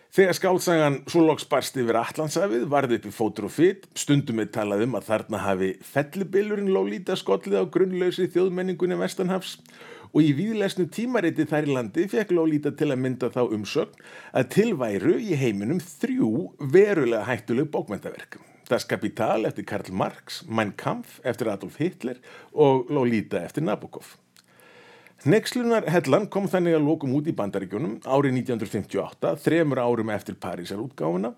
[0.08, 4.54] Þegar skálsagan svo loks barst yfir Allandsafið varði upp í fótur og fytt, stundum við
[4.54, 9.58] talað um að þarna hafi fellibillurinn Lólíta skollið á grunnlausi þjóðmenningunni Vestanhafs
[10.08, 14.00] og í výðlesnu tímariti þær í landi fekk Lólíta til að mynda þá umsögn
[14.32, 16.30] að tilværu í heiminum þrjú
[16.72, 18.40] verulega hættuleg bókmentaverk.
[18.68, 22.16] Das Kapital eftir Karl Marx, Mein Kampf eftir Adolf Hitler
[22.56, 24.16] og Lólíta eftir Nabokov.
[25.26, 30.78] Nexlunar hellan kom þannig að lókum út í bandaríkjónum árið 1958, þremur árum eftir Parísar
[30.78, 31.32] útgáfuna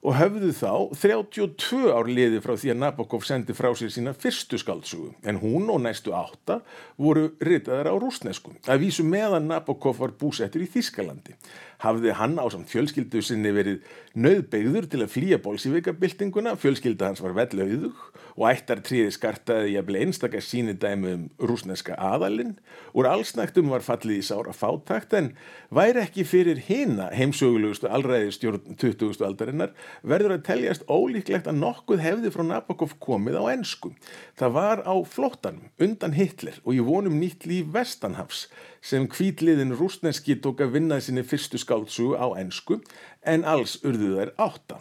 [0.00, 4.56] og höfðu þá 32 ár liði frá því að Nabokov sendi frá sér sína fyrstu
[4.62, 6.62] skaldsugu en hún og næstu átta
[6.96, 11.36] voru ritaðar á rúsnesku að vísu meðan Nabokov var búsettur í Þískalandi
[11.84, 13.82] hafði hann á samt fjölskyldu sinni verið
[14.16, 18.00] nöðbeigður til að flýja bólsíveikabildinguna, fjölskylda hans var vellauðug
[18.38, 22.54] og ættar tríði skartaði jafnvel einstakar síni dæmi um rúsneska aðalinn.
[22.94, 25.32] Úr allsnæktum var fallið í sára fátakt en
[25.74, 29.18] væri ekki fyrir hina heimsögulegustu allræði stjórn 20.
[29.26, 29.72] aldarinnar
[30.06, 33.90] verður að teljast ólíklegt að nokkuð hefði frá Nabokov komið á ennsku.
[34.38, 38.46] Það var á flóttanum undan Hitler og í vonum nýtt líf Vestanhafs
[38.80, 42.78] sem kvítliðin rúsneski tók að vinna sinni fyrstu skáltsugu á ennsku
[43.26, 44.78] en alls urðu þær átta.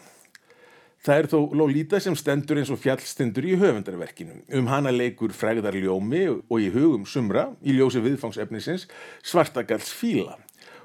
[1.07, 4.41] Það er þó Lolita sem stendur eins og fjallstendur í höfundarverkinu.
[4.59, 8.89] Um hana leikur fræðar ljómi og í hugum sumra, í ljósi viðfangsefnisins,
[9.23, 10.35] svartagalls fíla.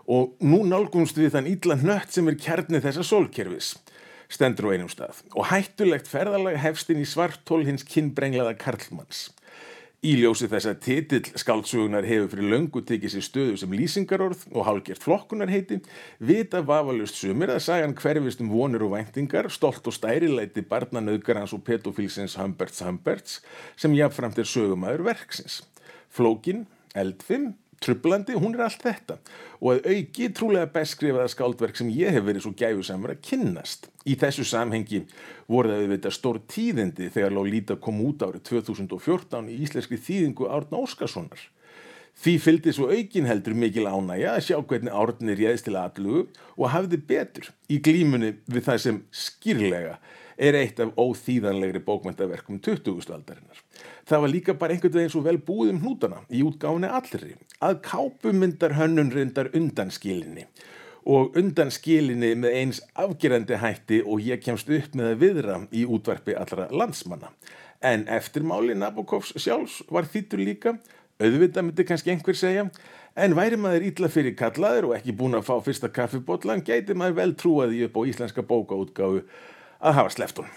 [0.06, 3.72] Og nú nálgumst við þann ítla nött sem er kjarnið þessa sólkerfis,
[4.30, 5.24] stendur á einum stað.
[5.34, 9.32] Og hættulegt ferðalag hefstinn í svartól hins kinnbrenglaða Karlmanns.
[10.02, 14.64] Í ljósi þess að titill skáltsugunar hefur fyrir löngu tekið sér stöðu sem lýsingarorð og
[14.66, 15.76] hálgjert flokkunar heiti,
[16.18, 21.62] vita vafalust sumir að sagan hverfist um vonur og væntingar, stolt og stærileiti barnanauðgarans og
[21.68, 23.38] petofílsins Humberts Humberts
[23.78, 25.60] sem jáfnframt er sögumæður verksins.
[26.10, 26.66] Flókin,
[26.98, 29.18] eldfim, trublandi, hún er allt þetta
[29.62, 33.88] og að auki trúlega best skrifaða skáldverk sem ég hef verið svo gæfusamur að kynnast.
[34.08, 35.04] Í þessu samhengi
[35.50, 40.48] voru það við þetta stór tíðindi þegar Lolita kom út árið 2014 í íslenski þýðingu
[40.50, 41.44] Árna Óskarssonar.
[42.22, 46.26] Því fylgdi svo aukin heldur mikil ánægja að sjá hvernig Árni réðist til aðlugu
[46.58, 49.96] og hafði betur í glímunni við það sem skýrlega
[50.36, 53.10] er eitt af óþýðanlegri bókmyndaverkum 20.
[53.12, 53.62] aldarinnar.
[54.08, 57.80] Það var líka bara einhvern veginn svo vel búið um hnútana í útgáfinni allri að
[57.86, 60.46] kápumyndar hönnun reyndar undan skilinni
[61.08, 65.84] og undan skilinni með eins afgerandi hætti og ég kemst upp með að viðra í
[65.86, 67.32] útvarpi allra landsmanna.
[67.82, 70.76] En eftirmáli Nabokovs sjálfs var þýttur líka,
[71.18, 72.68] auðvitað myndi kannski einhver segja,
[73.18, 77.18] en væri maður ítla fyrir kallaður og ekki búin að fá fyrsta kaffibotlan, gæti maður
[77.18, 79.24] vel trúaði upp á íslenska bókaútgáfu
[79.82, 80.50] að hafa sleftun.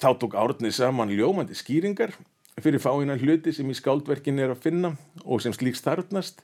[0.00, 2.14] Þá tók árni saman ljómandi skýringar
[2.62, 6.42] fyrir fáinan hluti sem í skáldverkin er að finna og sem slíks þarfnast,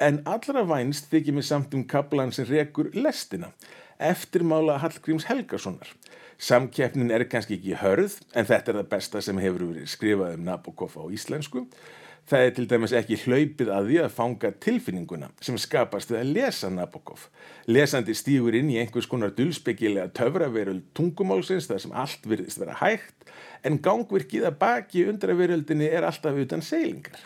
[0.00, 3.52] en allra vænst þykir mig samt um kablan sem rekur lestina,
[4.00, 5.92] eftirmála Hallgríms Helgasonar.
[6.40, 10.46] Samkeppnin er kannski ekki hörð, en þetta er það besta sem hefur verið skrifað um
[10.48, 11.66] Nabokov á íslensku.
[12.30, 16.28] Það er til dæmis ekki hlaupið að því að fanga tilfinninguna sem skapast við að
[16.36, 17.24] lesa Nabokov.
[17.66, 23.26] Lesandi stýgur inn í einhvers konar dulsbyggilega töfraveröld tungumálsins þar sem allt virðist vera hægt,
[23.66, 27.18] en gangvirkið að baki undraveröldinni er alltaf utan seilingar.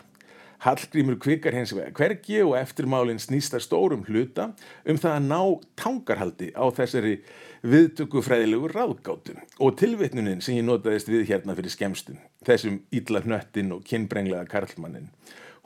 [0.65, 4.55] Hallgrímur kvikar hins vega hvergi og eftirmálinn snýsta stórum hluta
[4.89, 5.41] um það að ná
[5.77, 7.19] tangarhaldi á þessari
[7.65, 13.85] viðtökufræðilegu ráðgátu og tilvitnunin sem ég notaðist við hérna fyrir skemstum, þessum ítla hnöttin og
[13.87, 15.07] kynbrenglega karlmannin,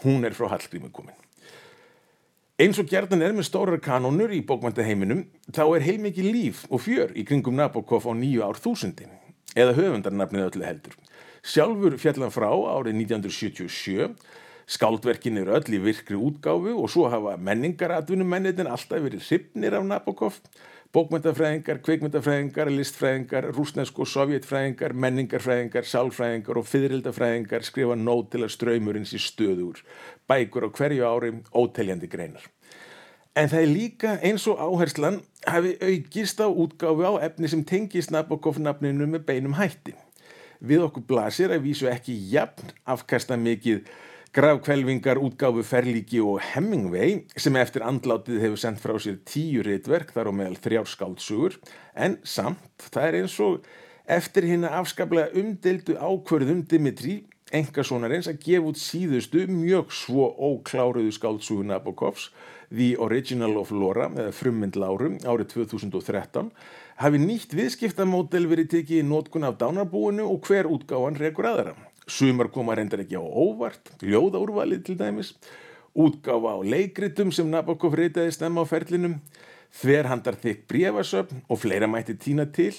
[0.06, 1.18] hún er frá Hallgrímur komin.
[2.60, 7.14] Eins og gerðan er með stórar kanónur í bókmæntaheiminum, þá er heilmikið líf og fjör
[7.16, 9.14] í kringum Nabokov á nýju ár þúsundin,
[9.56, 10.98] eða höfundarnafnið öllu heldur.
[11.40, 14.10] Sjálfur fjallan frá árið 1977,
[14.70, 20.44] skáldverkin eru öll í virkri útgáfu og svo hafa menningaratvinnumennir alltaf verið hrifnir af Nabokov,
[20.96, 29.14] bókmyndafræðingar, kveikmyndafræðingar, listfræðingar, rúsnesk og sovjetfræðingar, menningarfræðingar, sálfræðingar og fyririldafræðingar skrifa nót til að ströymurins
[29.14, 29.84] í stöður,
[30.30, 32.48] bækur á hverju ári, óteljandi greinar.
[33.38, 38.10] En það er líka eins og áherslan hafi aukist á útgáfu á efni sem tengist
[38.12, 39.94] Nabokov-nafninu með beinum hætti.
[40.60, 43.86] Við okkur blasir að vísu ekki jafn afkasta mikið
[44.30, 50.30] Grafkvelvingar, útgáfu Ferlíki og Hemingway sem eftir andlátið hefur sendt frá sér tíu reitverk þar
[50.30, 51.58] á meðal þrjárskáltsugur
[51.98, 53.66] en samt það er eins og
[54.06, 57.16] eftir hérna afskaplega umdeldu ákverðum Dimitri
[57.50, 62.30] engasónarins að gefa út síðustu mjög svo ókláruðu skáltsugu Nabokovs
[62.70, 66.54] The Original of Laura eða Frummynd Lárum árið 2013
[67.02, 71.80] hafi nýtt viðskiptamódel verið tekið í nótkun af dánarbúinu og hver útgáfan rekur aðra.
[72.10, 75.36] Sumar koma reyndar ekki á óvart, ljóðaúrvalið til dæmis,
[75.94, 79.20] útgáfa á leikritum sem Nabokov reytaði stemma á ferlinum,
[79.80, 82.74] þverhandar þykk brefasöfn og fleira mætti tína til,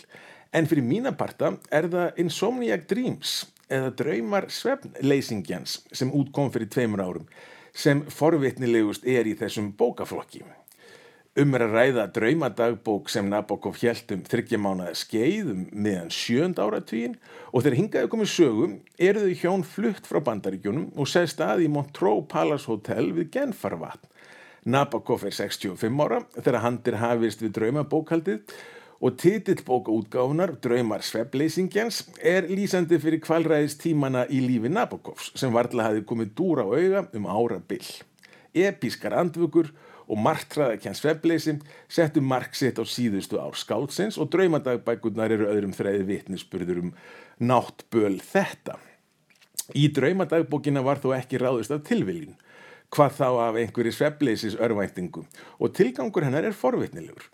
[0.52, 3.34] en fyrir mína parta er það Insomniac Dreams
[3.70, 7.28] eða draumar svefnleysingjans sem útkom fyrir tveimur árum,
[7.70, 10.42] sem forvitnilegust er í þessum bókaflokki.
[11.38, 17.12] Um er að ræða draumadagbók sem Nabokov hjælt um þryggjamánaða skeið um meðan sjönd áratvíin
[17.52, 21.68] og þegar hingaðu komið sögum eru þau hjón flutt frá bandaríkjunum og segst að í
[21.70, 24.08] Montreux Palace Hotel við Genfarvatn.
[24.66, 28.56] Nabokov er 65 ára þegar handir hafist við draumabókaldið
[28.98, 35.92] og titill bókaútgáfunar Draumar sveppleysingjans er lýsandi fyrir kvalræðis tímana í lífi Nabokovs sem varðla
[35.92, 37.86] hafi komið dúra á auga um ára byll.
[38.50, 41.56] Epískar andvökur og margtraðakjans svefleysi
[41.88, 46.94] settu mark sitt á síðustu ár skálsins og draumadagbækurnar eru öðrum þræði vitnisspurður um
[47.38, 48.78] náttböl þetta.
[49.78, 52.34] Í draumadagbókina var þó ekki ráðist af tilviljun,
[52.90, 55.22] hvað þá af einhverju svefleysis örvæntingu
[55.58, 57.28] og tilgangur hennar er forvitnilegur.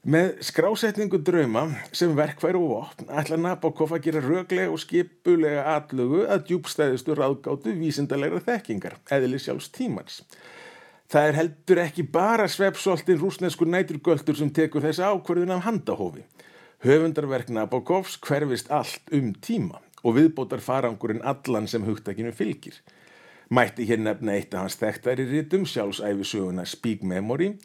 [0.00, 6.22] Með skrásetningu drauma sem verkværi og vopn ætla Nabokov að gera röglega og skipulega atlögu
[6.24, 10.22] að djúbstæðistu ráðgáttu vísindalega þekkingar, eðli sjálfs tímans.
[11.10, 16.22] Það er heldur ekki bara svepsoltin rúsneskur næturgöldur sem tekur þessi ákverðin af handahófi.
[16.86, 22.78] Höfundarverk Nabokovs hverfist allt um tíma og viðbótar farangurinn allan sem hugtakinu fylgir.
[23.50, 27.56] Mætti hér nefna eitt af hans þekktæri rítum, sjálfsæfisöguna Speak Memory,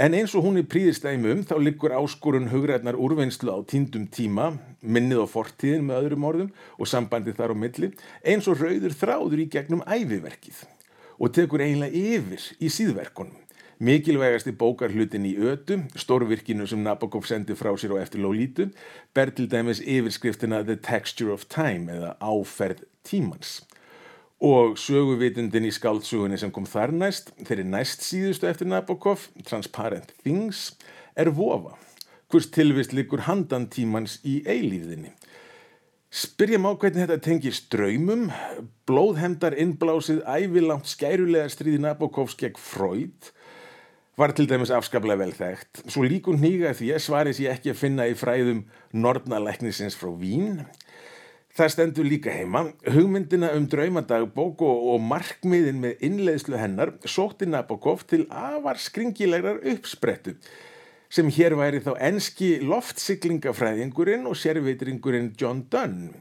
[0.00, 5.26] en eins og hún er príðistæmum þá liggur áskorun hugræðnar úrvinnslu á tíndum tíma, minnið
[5.28, 7.92] á fortíðin með öðrum orðum og sambandi þar á milli,
[8.24, 10.64] eins og rauður þráður í gegnum æfiverkið
[11.20, 13.36] og tekur eiginlega yfir í síðverkunum.
[13.80, 18.66] Mikilvægasti bókarhlutin í ötu, stórvirkinu sem Nabokov sendi frá sér á eftir Lolítu,
[19.16, 23.62] ber til dæmis yfirskriftina The Texture of Time eða Áferð tímans.
[24.40, 30.74] Og söguvitundin í skáltsugunni sem kom þar næst, þeirri næst síðustu eftir Nabokov, Transparent Things,
[31.16, 31.72] er vofa,
[32.28, 35.12] hvers tilvist likur handan tímans í eilíðinni.
[36.10, 38.24] Spyrjum á hvernig þetta tengir ströymum,
[38.90, 43.28] blóðhemdar innblásið ævilangt skærulega stríði Nabokovs gegn Freud
[44.18, 45.84] var til dæmis afskaplega vel þekkt.
[45.86, 50.64] Svo líkun nýga því að svaris ég ekki að finna í fræðum Nordnalæknisins frá Vín.
[51.54, 52.64] Það stendur líka heima.
[52.90, 60.34] Hugmyndina um draumadagbók og, og markmiðin með innleiðslu hennar sótti Nabokov til afar skringilegrar uppsprettu
[61.10, 66.12] sem hér væri þá enski loftsyklingafræðingurinn og sérveitringurinn John Dunn.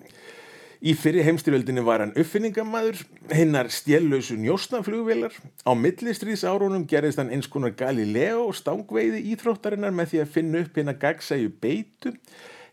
[0.80, 3.02] Í fyrir heimstyrjöldinni var hann uppfinningamæður,
[3.36, 5.34] hinnar stjellausu njóstnaflugvelar.
[5.68, 10.62] Á millistriðs árunum gerðist hann eins konar Galileo og stangveiði íþróttarinnar með því að finna
[10.64, 12.14] upp hérna gagsæju beitu.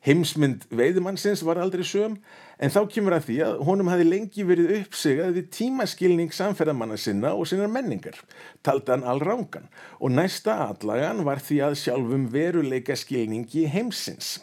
[0.06, 2.14] Heimsmynd veiðumannsins var aldrei söm,
[2.56, 7.34] en þá kemur að því að honum hafi lengi verið uppsigað við tímaskilning samferðamanna sinna
[7.36, 8.16] og sinnar menningar,
[8.64, 9.68] taldan allrángan,
[10.00, 14.38] og næsta atlagan var því að sjálfum veruleika skilningi heimsins.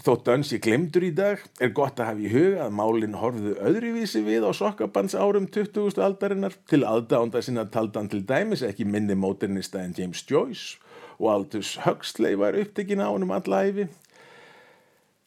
[0.00, 3.50] Þótt öns ég glemdur í dag er gott að hafa í huga að málinn horfðu
[3.60, 6.00] öðruvísi við á sokkabans árum 20.
[6.00, 10.80] aldarinnar til aðdánda sinna taldan til dæmis ekki minni móternista en James Joyce
[11.18, 13.90] og Aldous Huxley var upptekinn á honum allæfi.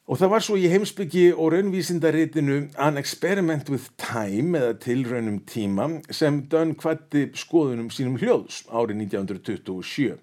[0.04, 5.86] Og það var svo í heimsbyggi og raunvísindaritinu An Experiment with Time eða tilraunum tíma
[6.12, 10.18] sem Dunn kvatti skoðunum sínum hljóðs árið 1927.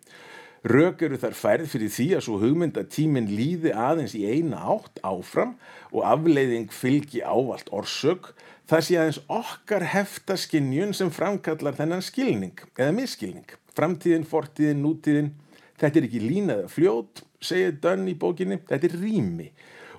[0.70, 4.60] Rök eru þar færð fyrir því að svo hugmynd að tíminn líði aðeins í eina
[4.70, 5.56] átt áfram
[5.90, 8.36] og afleiðing fylgi ávalt orsök
[8.70, 13.50] það sé aðeins okkar heftaskinjun sem framkallar þennan skilning eða misskilning.
[13.74, 15.34] Framtíðin, fortíðin, nútíðin,
[15.82, 19.50] þetta er ekki línaða fljót, segir Dunn í bókinni, þetta er rými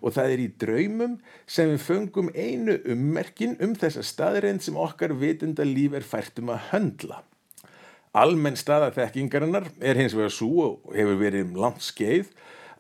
[0.03, 5.15] og það er í draumum sem við föngum einu ummerkin um þessa staðreind sem okkar
[5.19, 7.21] vitunda líf er fært um að höndla.
[8.13, 12.33] Almenn staðaþekkingarinnar er hins vegar svo og hefur verið um langt skeið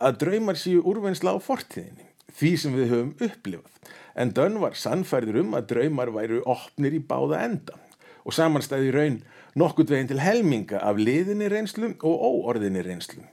[0.02, 3.78] að draumar séu úrvennsla á fortíðinni, því sem við höfum upplifað.
[4.18, 7.78] En Dönn var sannfærður um að draumar væru opnir í báða enda
[8.22, 9.22] og samanstæði raun
[9.58, 13.24] nokkurt veginn til helminga af liðinni reynslu og óorðinni reynslu.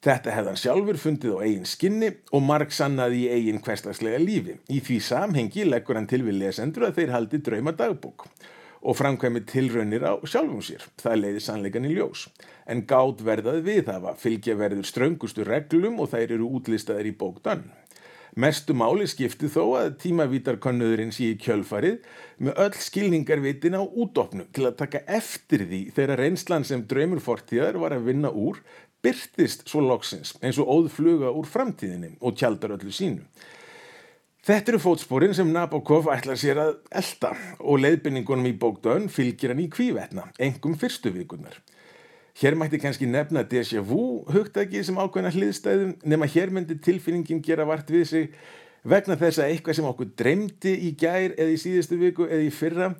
[0.00, 4.54] Þetta hefði hann sjálfur fundið á eigin skinni og marg sannaði í eigin hverstagslega lífi.
[4.72, 8.24] Í því samhengi leggur hann til við lesendur að þeir haldi drauma dagbók
[8.80, 10.86] og framkvæmi tilraunir á sjálfum sér.
[11.02, 12.30] Það leiði sannleikan í ljós.
[12.64, 17.68] En gátt verðað við hafa, fylgja verður ströngustu reglum og þær eru útlistaðir í bókdann.
[18.40, 21.96] Mestu máli skipti þó að tímavítarkonnöðurinn sé í kjölfarið
[22.46, 27.80] með öll skilningarvitin á útopnu til að taka eftir því þegar reynslan sem draumur fortíðar
[27.82, 28.62] var að vinna úr
[29.04, 33.24] byrtist svo loksins eins og óðfluga úr framtíðinni og tjaldar öllu sínu.
[34.40, 39.60] Þetta eru fótsporin sem Nabokov ætlar sér að elda og leiðbynningunum í bókdöðun fylgir hann
[39.60, 41.58] í kvívetna, engum fyrstu vikunar.
[42.40, 47.66] Hér mætti kannski nefna déjà vu hugtæki sem ákveðna hliðstæðum nema hér myndi tilfinningin gera
[47.68, 48.30] vart við sig
[48.88, 52.52] vegna þess að eitthvað sem okkur dreymdi í gær eða í síðustu viku eða í
[52.54, 52.94] fyrra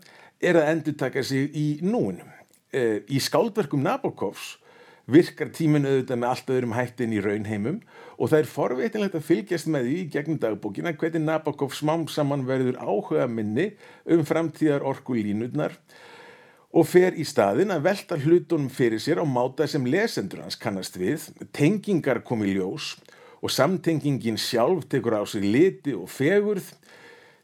[0.44, 2.26] er að endur taka sig í núinu.
[2.70, 4.59] Eh, í skáldverkum Nabokovs
[5.12, 7.80] virkar tíminn auðvitað með allt öðrum hættin í raunheimum
[8.16, 12.46] og það er forveitinlegt að fylgjast með því í gegnum dagbókina hvernig Nabokov smám saman
[12.48, 13.70] verður áhuga minni
[14.11, 15.76] um framtíðar orkulínurnar
[16.70, 20.98] og fer í staðin að velta hlutunum fyrir sér á máta sem lesendur hans kannast
[21.00, 22.94] við, tengingar komi ljós
[23.40, 26.68] og samtengingin sjálf tekur á sig liti og fegurð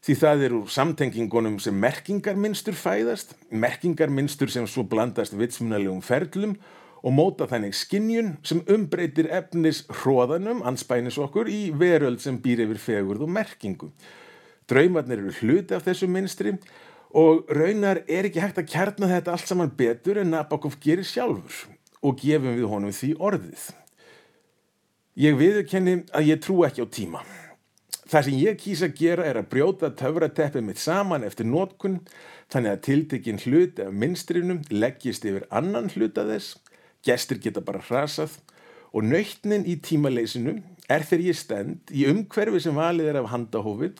[0.05, 6.55] því það eru samtengingunum sem merkingarmynstur fæðast, merkingarmynstur sem svo blandast vitsmunalegum ferlum
[7.07, 12.81] og móta þannig skinnjun sem umbreytir efnis hróðanum, anspænis okkur, í veröld sem býr yfir
[12.83, 13.91] fegurð og merkingu.
[14.67, 16.57] Draumarnir eru hluti af þessu minstri
[17.15, 21.69] og raunar er ekki hægt að kjarna þetta allt saman betur en Nabokov gerir sjálfur
[22.03, 23.69] og gefum við honum því orðið.
[25.17, 27.23] Ég viðurkenni að ég trú ekki á tíma.
[28.07, 32.01] Það sem ég kýsa að gera er að brjóta töfrateppið mitt saman eftir nótkunn
[32.51, 36.59] þannig að tiltekinn hluti af minstrinum leggist yfir annan hluta þess
[37.05, 38.39] gestur geta bara hrasað
[38.93, 40.57] og nöytnin í tímaleysinu
[40.89, 43.99] er þegar ég stend í umhverfi sem valið er af handahófið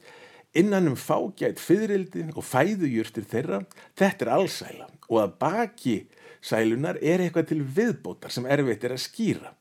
[0.57, 3.61] innan um fágætt fyririldi og fæðujurtir þeirra,
[3.99, 5.97] þetta er allsæla og að baki
[6.41, 9.53] sælunar er eitthvað til viðbótar sem erfitt er að skýra.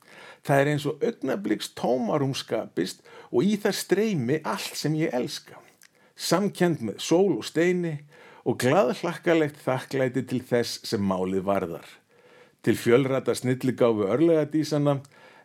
[0.45, 5.59] Það er eins og augnabliks tómarum skapist og í það streymi allt sem ég elska.
[6.15, 7.97] Samkend með sól og steini
[8.47, 11.97] og gladhlakkalegt þakklæti til þess sem málið varðar
[12.67, 14.97] til fjölrata snilligáfu örlegadísana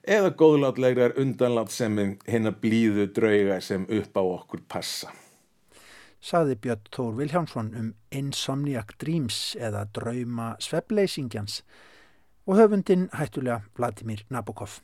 [0.03, 5.13] eða góðlátlegrar undanlátsemmin hinn að blíðu drauga sem upp á okkur passa.
[6.19, 11.61] Saði Björn Tór Viljánsson um Insomniac Dreams eða drauma sveppleysingjans
[12.47, 14.81] og höfundin hættulega Vladimir Nabokov.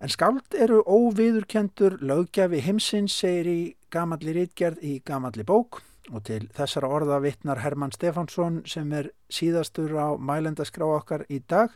[0.00, 5.80] En skáld eru óviðurkendur löggefi heimsins segir í gamalli rítgerð í gamalli bók
[6.10, 11.70] og til þessara orða vittnar Herman Stefánsson sem er síðastur á mælendaskrá okkar í dag.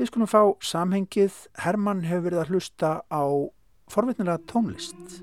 [0.00, 1.36] Við skulum fá samhengið.
[1.60, 3.24] Herman hefur verið að hlusta á
[3.90, 5.20] forvitnilega tónlist.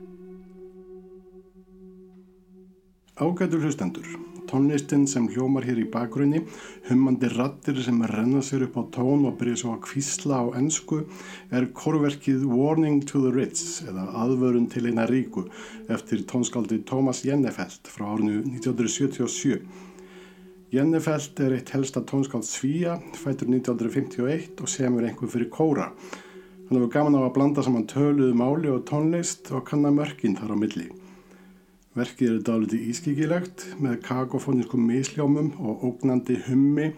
[3.17, 4.36] Ágætur hlustendur.
[4.47, 6.39] Tónlistin sem hljómar hér í bakgrunni,
[6.87, 11.01] hummandi rattir sem renna sér upp á tón og byrja svo að kvísla á ennsku,
[11.51, 15.47] er korverkið Warning to the Ritz eða Aðvörun til eina ríku
[15.91, 19.59] eftir tónskaldi Thomas Jennefeld frá árinu 1977.
[20.71, 25.93] Jennefeld er eitt helsta tónskald Svíja, fætur 1951 og semur einhver fyrir kóra.
[26.67, 30.51] Hann hefur gaman á að blanda saman töluðu máli og tónlist og kanna mörkin þar
[30.51, 30.89] á milli.
[31.97, 36.91] Verkið eru dáliti ískikilegt með kakofónískum misljómum og ógnandi hummi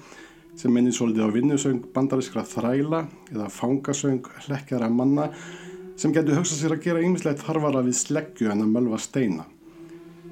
[0.60, 5.30] sem minnir svolítið á vinnusöng bandariskra þræla eða fangasöng hlekkjara manna
[6.00, 9.46] sem getur hugsað sér að gera ýmislegt þarfara við sleggju en að mölva steina.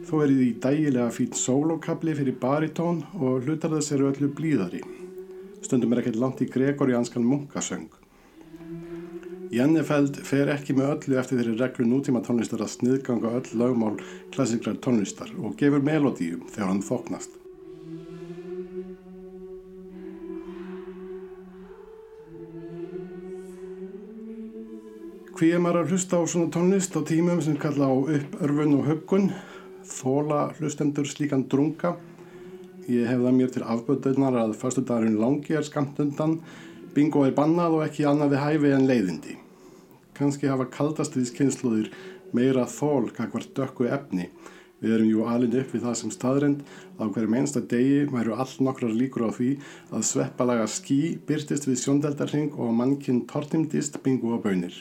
[0.07, 4.83] Þó er því dægilega fít sólokabli fyrir baritón og hlutar þess eru öllu blíðari.
[5.63, 7.87] Stundum er ekkert langt í gregorianskan munkasöng.
[9.53, 13.95] Jennefeld fer ekki með öllu eftir þeirri reglu nútíma tónlistar að sniðganga öll lögmál
[14.35, 17.37] klassikrar tónlistar og gefur melodíum þegar hann þoknast.
[25.37, 28.79] Hví er maður að hlusta á svona tónlist á tímum sem kalla á upp örfun
[28.79, 29.27] og höfgun,
[29.85, 31.93] þóla hlustendur slíkan drunga.
[32.89, 36.39] Ég hef það mér til afböðunar að fastu dagurinn langi er skamt undan,
[36.97, 39.33] bingo er bannað og ekki annað við hæfi en leiðindi.
[40.17, 41.91] Kanski hafa kaldastiðiskynsluðir
[42.33, 44.31] meira þól kakvart dökku efni.
[44.81, 46.63] Við erum jú alin upp við það sem staðrend
[46.97, 49.49] að á hverjum einsta degi væru all nokkrar líkur á því
[49.89, 54.73] að sveppalaga skí byrtist við sjóndeldarhing og mannkinn tortimdist bingo og bönir.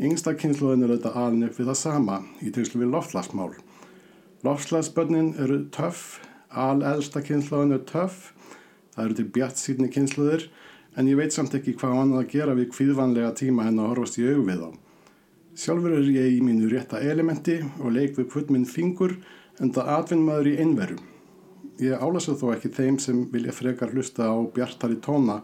[0.00, 3.52] Yngsta kynsluðin er auðvitað alin upp við það sama í tengslu við loftlagsmál.
[4.44, 6.18] Loftslagsbönnin eru töff,
[6.50, 8.32] alelsta kynsluðin er töff,
[8.96, 10.48] það eru til bjart síðni kynsluðir
[10.96, 14.18] en ég veit samt ekki hvað annað að gera við kvíðvanlega tíma en að horfast
[14.20, 14.70] í aug við þá.
[15.54, 19.16] Sjálfur er ég í mínu rétta elementi og leik við kvöld minn fingur
[19.62, 20.98] en það atvinn maður í einveru.
[21.82, 25.40] Ég álasa þó ekki þeim sem vilja frekar hlusta á bjartari tóna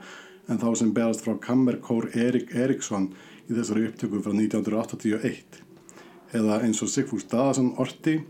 [0.51, 3.11] en þá sem berast frá kammerkór Erik Eriksson
[3.49, 5.65] í þessari upptöku frá 1981
[6.39, 8.21] eða eins og Sigfús Daðarsson orti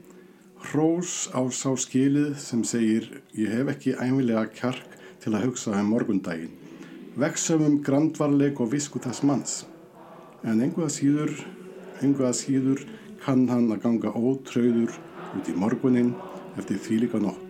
[0.71, 5.93] Hrós á sá skilið sem segir ég hef ekki æmilega kjark til að hugsa um
[5.93, 6.60] morgundaginn
[7.19, 9.55] veksum grandvarleik og visku þess manns.
[10.45, 11.35] En einhvað síður
[12.01, 12.83] einhvað síður
[13.21, 14.97] kann hann að ganga ótröður
[15.37, 16.15] út í morgunin
[16.59, 17.50] eftir þvílika nótt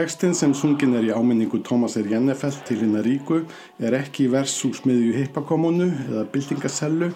[0.00, 3.42] Tekstinn sem sungin er í áminningu Tómasir Jennefeld til hinnar ríku
[3.84, 7.10] er ekki versúsmiðju hippakomunu eða byltingasellu.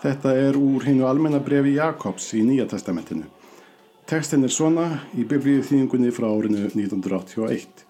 [0.00, 3.26] Þetta er úr hinnu almennabrefi Jakobs í Nýja testamentinu.
[4.08, 7.84] Tekstinn er svona í biblíu þýðingunni frá árinu 1981.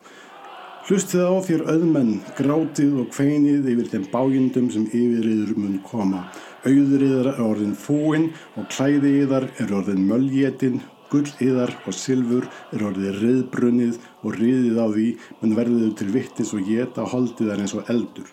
[0.88, 6.26] Hlustið á þér öðmenn, grátið og kveinið yfir þeim bájendum sem yfirriður mun koma.
[6.66, 13.98] Auðriðar er orðin fúinn og klæðiðar er orðin möljetinn Gulliðar og silfur er orðið riðbrunnið
[14.22, 15.06] og riðið á því
[15.40, 18.28] menn verðuðu til vittis og geta holdiðar eins og eldur.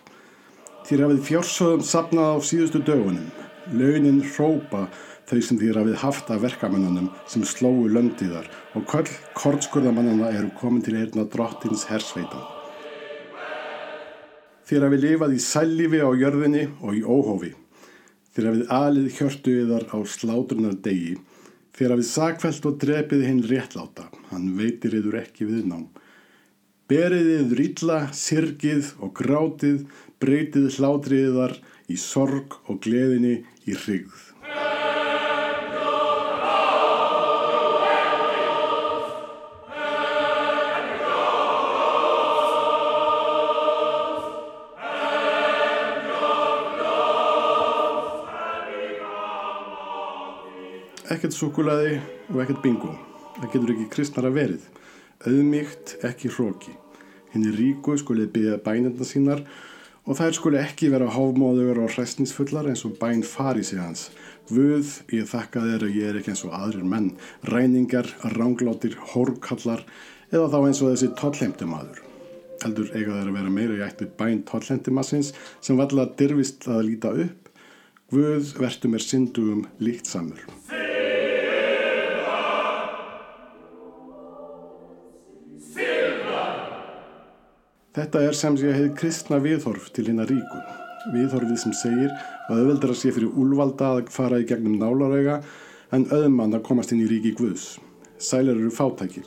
[0.86, 3.26] Þér hafið fjórsöðum sapnað á síðustu dögunum.
[3.74, 4.86] Launin hrópa
[5.28, 8.46] þau sem þér hafið haft af verkamennunum sem slóu löndiðar
[8.78, 12.46] og köll kortskurðamannana eru komin til eirna drottins hersveitan.
[14.68, 17.52] Þér hafið lifað í sællifi á jörðinni og í óhófi.
[18.36, 21.18] Þér hafið alið hjörtuðar á sláturnar degi
[21.78, 25.84] Þegar við sakfælt og drepið hinn réttláta, hann veitir yður ekki viðnám.
[26.90, 29.84] Berið yður illa, sirgið og grátið,
[30.18, 31.54] breytið hlátriðar
[31.86, 33.36] í sorg og gleðinni
[33.68, 34.27] í hrigð.
[51.12, 51.96] Ekkert sukulaði
[52.32, 52.92] og ekkert bingo.
[53.38, 54.64] Það getur ekki kristnara verið.
[55.26, 56.74] Auðmíkt, ekki hróki.
[57.32, 59.42] Henni ríku skulið byggja bænenda sínar
[60.08, 64.08] og þær skuli ekki vera háfmóður og hræstnisfullar eins og bæn fari sig hans.
[64.48, 67.10] Guð, ég þakka þér að ég er ekki eins og aðrir menn,
[67.44, 69.84] ræningar, rángláttir, hórkallar
[70.32, 72.00] eða þá eins og þessi tollheimtumadur.
[72.64, 77.12] Heldur eiga þeir að vera meira í ætti bæn tollheimtumassins sem valla dirfist að líta
[77.12, 77.52] upp.
[78.08, 80.77] Guð, vertu mér syndugum líkt samur.
[87.98, 90.58] Þetta er sem sé að hefði kristna viðhorf til hérna ríku.
[91.10, 92.12] Viðhorfið sem segir
[92.46, 95.40] að auðveldur að sé fyrir úlvalda að fara í gegnum nálarauga
[95.96, 97.72] en auðmann að komast inn í ríki Guðs.
[98.22, 99.26] Sælar eru fátækir.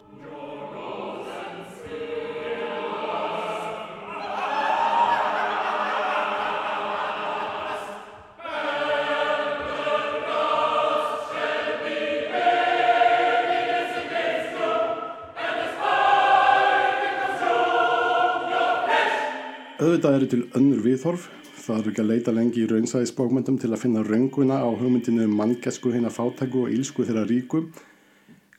[20.01, 21.25] Auðvitað eru til önnur viðhorf.
[21.61, 25.35] Það eru ekki að leita lengi í raunsæðisbókmyndum til að finna raunguna á hugmyndinu um
[25.37, 27.59] mannkesku hérna fátæku og ílsku þeirra ríku.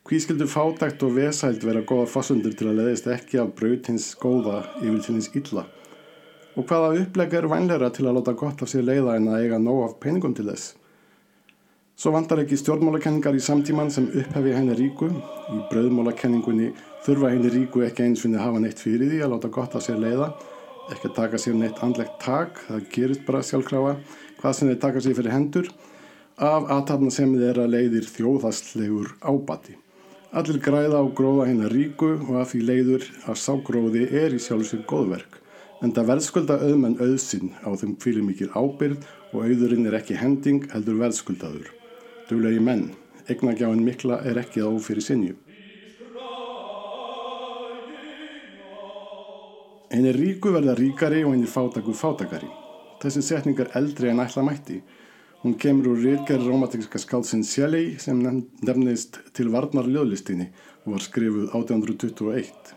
[0.06, 4.06] Hví skildu fátækt og vesælt vera góða fossundur til að leðist ekki af braut hins
[4.22, 5.66] góða yfir til hins illa?
[6.54, 9.58] Og hvaða upplega er vænleira til að láta gott af sér leiða en að eiga
[9.58, 10.76] nóg af peningum til þess?
[11.98, 15.10] Svo vantar ekki stjórnmálakenningar í samtíman sem upphefi henni ríku.
[15.10, 16.70] Í bröðmálakenningunni
[17.02, 19.98] þurfa henni ríku ekki eins finni hafa neitt fyrir því að láta gott af sér
[19.98, 20.30] leiða
[20.90, 23.94] ekki að taka sér neitt andlegt tak, það gerist bara sjálfkrafa,
[24.40, 25.70] hvað sem þeir taka sér fyrir hendur,
[26.42, 29.76] af aðtapna sem þeirra leiðir þjóðhastlegur ábati.
[30.32, 34.86] Allir græða á gróða hérna ríku og að því leiður að ságróði er í sjálfsveir
[34.88, 35.38] góðverk.
[35.84, 40.64] En það verðskulda auðmenn auðsinn á þeim kvíli mikil ábyrð og auðurinn er ekki hending
[40.72, 41.68] heldur verðskuldaður.
[42.30, 42.86] Dulegi menn,
[43.28, 45.36] eignagjáin mikla er ekki á fyrir sinju.
[49.92, 52.46] Henni ríku verða ríkari og henni fátaku fátakari.
[53.02, 54.78] Þessi setning er eldri en ætla mætti.
[55.42, 58.22] Hún kemur úr ríkari romantíska skálsinn Shelley sem
[58.64, 60.46] nefnist til varnar ljóðlistinni
[60.86, 62.72] og var skrifuð 1821.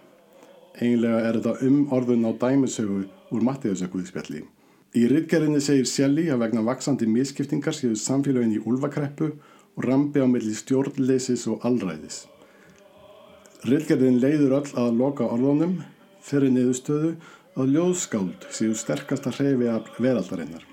[0.84, 3.00] Einlega er þetta um orðun á dæmisögu
[3.32, 4.44] úr Mattiðsökuðspjalli.
[5.00, 10.28] Í ríkjarinni segir Shelley að vegna vaksandi miskiptingar séu samfélagin í úlvakreppu og rambi á
[10.28, 12.26] milli stjórnleisis og allræðis.
[13.64, 15.80] Ríkjarin leiður öll að loka orðunum
[16.26, 17.16] fyrir niðurstöðu
[17.56, 20.64] að ljóðskáld séu sterkast að hreyfi af veraldarinnar.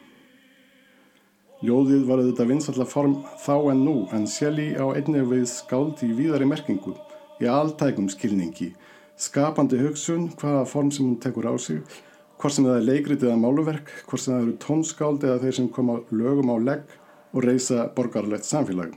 [1.63, 6.09] Ljóðið var auðvitað vinsalla form þá en nú en sjeli á einnig við skáld í
[6.19, 6.97] víðari merkingu,
[7.39, 8.73] í alltækum skilningi,
[9.15, 11.85] skapandi hugsun hvaða form sem hún tekur á sig,
[12.41, 15.71] hvort sem það er leikrit eða máluverk, hvort sem það eru tónskáld eða þeir sem
[15.77, 16.99] koma lögum á legg
[17.31, 18.97] og reysa borgarlegt samfélag.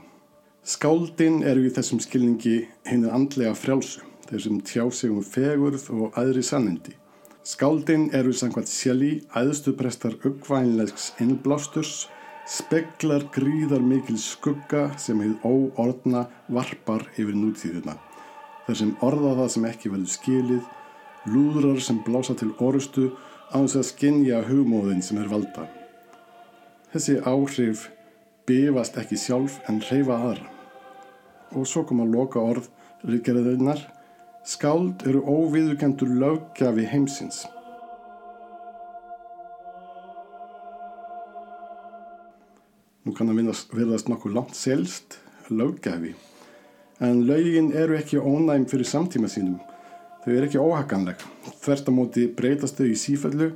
[0.66, 6.16] Skáldin eru í þessum skilningi henni andlega frjálsu þeir sem tjá sig um fegurð og
[6.20, 6.94] aðri sannindi.
[7.46, 12.08] Skáldin eru samkvæmt sjali æðstuprestar uppvænlegs innblásturs,
[12.46, 17.94] speklar gríðar mikil skugga sem hefur óordna varpar yfir nútíðuna.
[18.66, 20.62] Þeir sem orða það sem ekki velur skilið,
[21.30, 23.12] lúðrar sem blása til orustu
[23.54, 25.68] á þess að skinja hugmóðin sem er valda.
[26.90, 27.88] Þessi áhrif
[28.46, 30.50] bifast ekki sjálf en reyfa aðra.
[31.54, 32.66] Og svo kom að loka orð
[33.06, 33.86] ríkjaraðunar
[34.46, 37.40] Skáld eru óviðukendur löggafi heimsins.
[43.02, 43.40] Nú kann að
[43.74, 45.16] verðast nokkuð langt selst
[45.50, 46.12] löggafi,
[47.02, 49.58] en lögin eru ekki ónæm fyrir samtíma sínum.
[50.22, 51.26] Þau eru ekki óhakanleg,
[51.64, 53.50] þvert á móti breytast þau í sífellu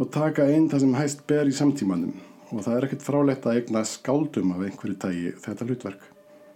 [0.00, 2.16] og taka einn það sem hæst ber í samtímanum
[2.52, 6.12] og það er ekkert frálegt að egna skáldum af einhverju tægi þetta hlutverk.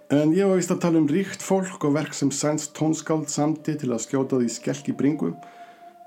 [0.07, 3.72] En ég var vist að tala um ríkt fólk og verk sem sænst tónskáld samti
[3.74, 5.32] til að skjóta því skelk í bringu.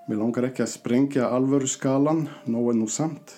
[0.08, 3.34] Mér langar ekki að sprengja alvöru skalan, nóg en nú samt.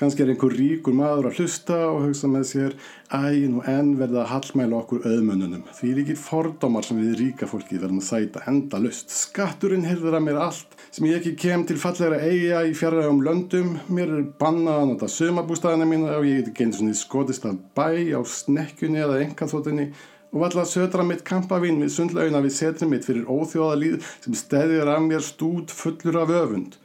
[0.00, 2.76] Kanski er einhver ríkur maður að hlusta og hugsa með sér
[3.12, 5.66] æg nú enn verða að hallmæla okkur auðmönnunum.
[5.76, 9.12] Því líkir fordómar sem við ríka fólki verðum að sæta enda lust.
[9.12, 13.76] Skatturinn hyrður að mér allt sem ég ekki kem til fallegra eiga í fjarræðum löndum.
[13.92, 17.48] Mér er bannað að nota sumabústæðina mína og ég get ekki eins og niður skotist
[17.52, 19.90] að bæ á snekkunni eða engaþóttunni
[20.30, 24.88] og valla að södra mitt kampavinn við sundlaugina við setri mitt fyrir óþjóðalíð sem stæðir
[24.88, 26.80] af mér stút fullur af öfund.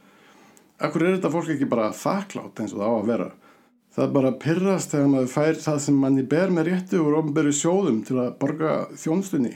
[0.76, 3.28] Akkur er þetta fólk ekki bara þakklátt eins og það á að vera?
[3.96, 8.02] Það bara pyrrast þegar maður fær það sem manni ber með réttu og ofnböru sjóðum
[8.04, 9.54] til að borga þjónstunni.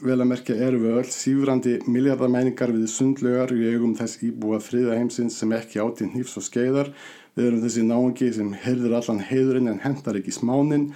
[0.00, 4.98] Vel að merkja eru við öll sífrandi miljardamæningar við sundlögar í augum þess íbúa friða
[4.98, 6.90] heimsins sem ekki átti nýfs og skeiðar.
[7.38, 10.90] Við erum þessi náengi sem herður allan heiðurinn en hendar ekki smánin.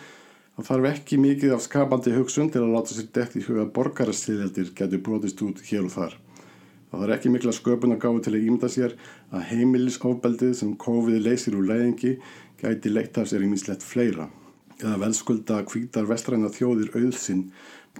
[0.56, 4.74] Það þarf ekki mikið af skapandi hugsun til að láta sér dekt í huga borgarastíðeldir
[4.74, 6.23] getur brotist út hér og þar.
[6.94, 8.96] Það er ekki mikla sköpun að gáðu til að ímda sér
[9.34, 12.16] að heimilisofbeldið sem COVID leysir úr leiðingi
[12.60, 14.28] gæti leitt af sér í mislett fleira
[14.80, 17.48] eða velskulda kvítar vestræna þjóðir auðsinn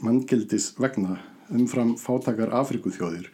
[0.02, 1.18] manngildis vegna
[1.54, 3.28] umfram fátakar Afrikuþjóðir.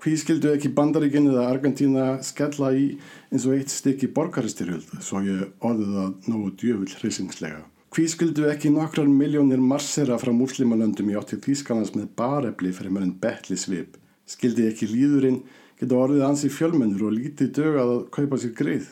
[0.00, 2.86] Hví skildu ekki bandaríkinn eða Argentína skella í
[3.28, 7.60] eins og eitt stykki borgaristyrjöld svo ég orðið það nógu djöfull hrisingslega.
[7.90, 13.16] Hví skildu ekki nokkrar miljónir marsera frá múslimalöndum í áttið Þýskalans með barefli fyrir mörgum
[13.20, 13.98] betli svip?
[14.30, 15.42] Skildi ekki líðurinn
[15.80, 18.90] geta orðið ansi fjölmennur og lítið dögað að kaupa sér greið.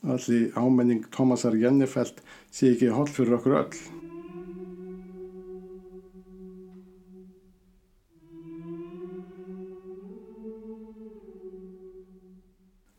[0.00, 3.80] Allir ámenning Tómasar Jennifelt sé ekki hall fyrir okkur öll.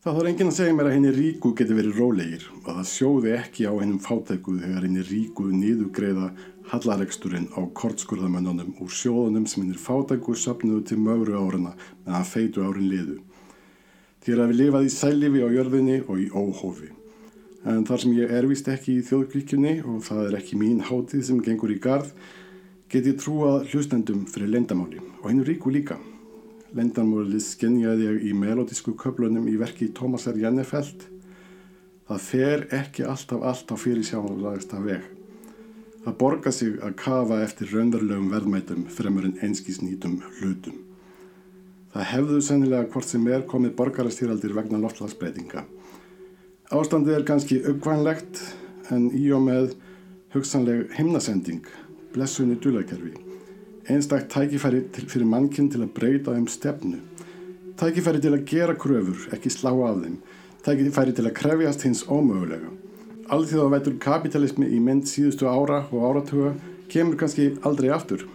[0.02, 3.34] Það þarf enginn að segja mér að henni ríku geti verið rólegir og það sjóði
[3.38, 6.30] ekki á hennum fátækuð þegar henni ríku niðugreiða
[6.72, 11.74] hallaregsturinn á kortskurðamönnunum úr sjóðunum sem hennir fátækuð sapnuðu til mögru áruna
[12.06, 13.18] meðan feitu árin liðu.
[14.24, 16.92] Þér að við lifaði í sælifi á jörðinni og í óhófi.
[17.68, 21.44] En þar sem ég ervist ekki í þjóðkvíkjunni og það er ekki mín hátið sem
[21.44, 22.10] gengur í gard,
[22.90, 26.00] get ég trúað hlustendum fyrir lendamáli og henni ríku líka.
[26.72, 31.04] Lendarmórlið skenjaði ég í melodísku köflunum í verki Tómasar Jennefeld.
[32.08, 35.21] Það fer ekki alltaf allt á fyrir sjámanlagasta veg.
[36.02, 40.80] Það borgar sig að kafa eftir raunverulegum verðmætum fremur en einskísnýtum hlutum.
[41.93, 45.66] Það hefðu sennilega hvort sem er komið borgarastýraldir vegna loftlagsbreytinga.
[46.74, 48.41] Ástandið er kannski uppvænlegt
[48.95, 49.76] en í og með
[50.34, 51.66] hugsanleg himnasending,
[52.16, 53.14] blessunni dulakerfi.
[53.91, 56.97] Einstak tækifæri til, fyrir mannkinn til að breyta um stefnu.
[57.78, 60.18] Tækifæri til að gera kröfur, ekki slá af þeim.
[60.66, 62.72] Tækifæri til að krefjast hins ómögulega.
[63.32, 66.50] Alþjóða veitur kapitalismi í mynd síðustu ára og áratuga
[66.92, 68.26] kemur kannski aldrei aftur.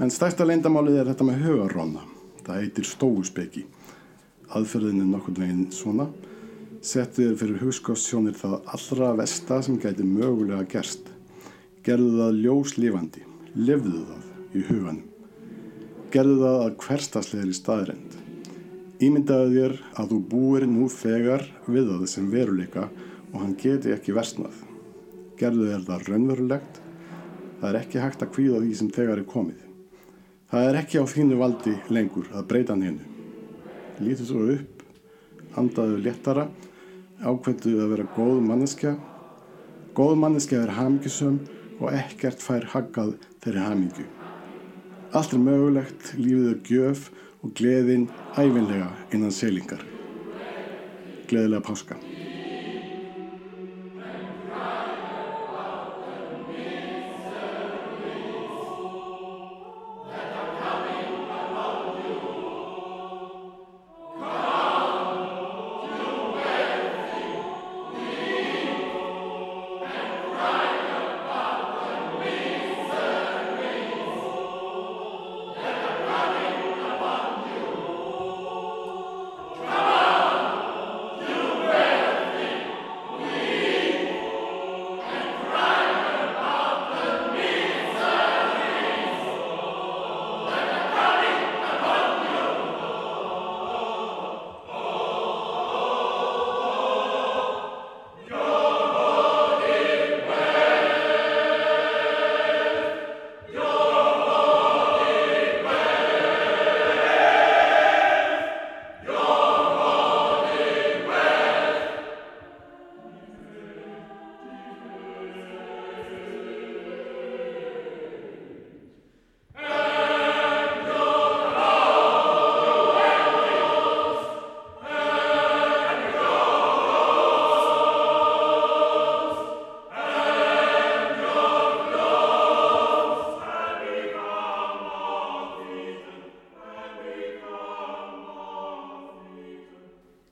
[0.00, 2.04] En stærsta leindamálið er þetta með hugaróna.
[2.46, 3.64] Það heitir stóuspeki.
[4.56, 6.06] Aðferðin er nokkur veginn svona.
[6.84, 11.08] Settu þér fyrir hugskóssjónir það allra vesta sem gæti mögulega gerst.
[11.84, 13.26] Gerðu það ljóslifandi.
[13.56, 15.15] Livðu það í huganum.
[16.16, 18.14] Gerðu það að hverstaslegri staðrend.
[19.04, 24.14] Ímyndaðu þér að þú búir nú þegar við það sem veruleika og hann geti ekki
[24.16, 24.54] versnað.
[25.36, 26.80] Gerðu þér það raunverulegt.
[27.60, 29.60] Það er ekki hægt að kvíða því sem þegar er komið.
[30.54, 33.12] Það er ekki á þínu valdi lengur að breyta hann hennu.
[34.00, 34.84] Lítið svo upp,
[35.60, 36.48] andaðu léttara,
[37.20, 38.96] ákveðdu að vera góð manneskja.
[39.92, 41.42] Góð manneskja er hamingisum
[41.76, 44.14] og ekkert fær haggað þeirri hamingju.
[45.16, 47.06] Allt er mögulegt, lífið er gjöf
[47.40, 48.02] og gleðin
[48.36, 49.80] æfinlega innan selingar.
[51.30, 51.96] Gleðilega páska.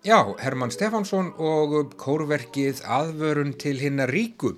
[0.05, 4.51] Já, Hermann Stefánsson og kórverkið aðvörun til hinnar ríku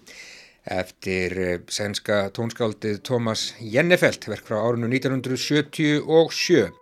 [0.67, 6.75] eftir eh, sænska tónskáldið Thomas Jennefelt, verk frá árinu 1977.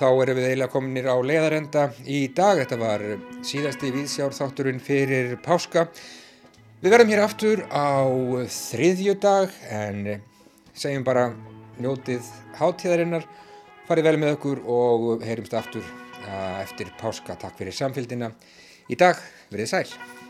[0.00, 2.64] Þá erum við eiginlega kominir á leiðarenda í dag.
[2.64, 3.06] Þetta var
[3.44, 5.90] síðasti viðsjárþátturinn fyrir páska.
[6.80, 8.08] Við verðum hér aftur á
[8.48, 10.24] þriðju dag en
[10.72, 11.28] segjum bara
[11.76, 12.24] njótið
[12.56, 13.28] hátíðarinnar.
[13.92, 15.84] Farið vel með okkur og heyrumst aftur
[16.62, 17.36] eftir páska.
[17.36, 18.30] Takk fyrir samfélgina.
[18.88, 19.20] Í dag
[19.52, 20.21] verið sæl.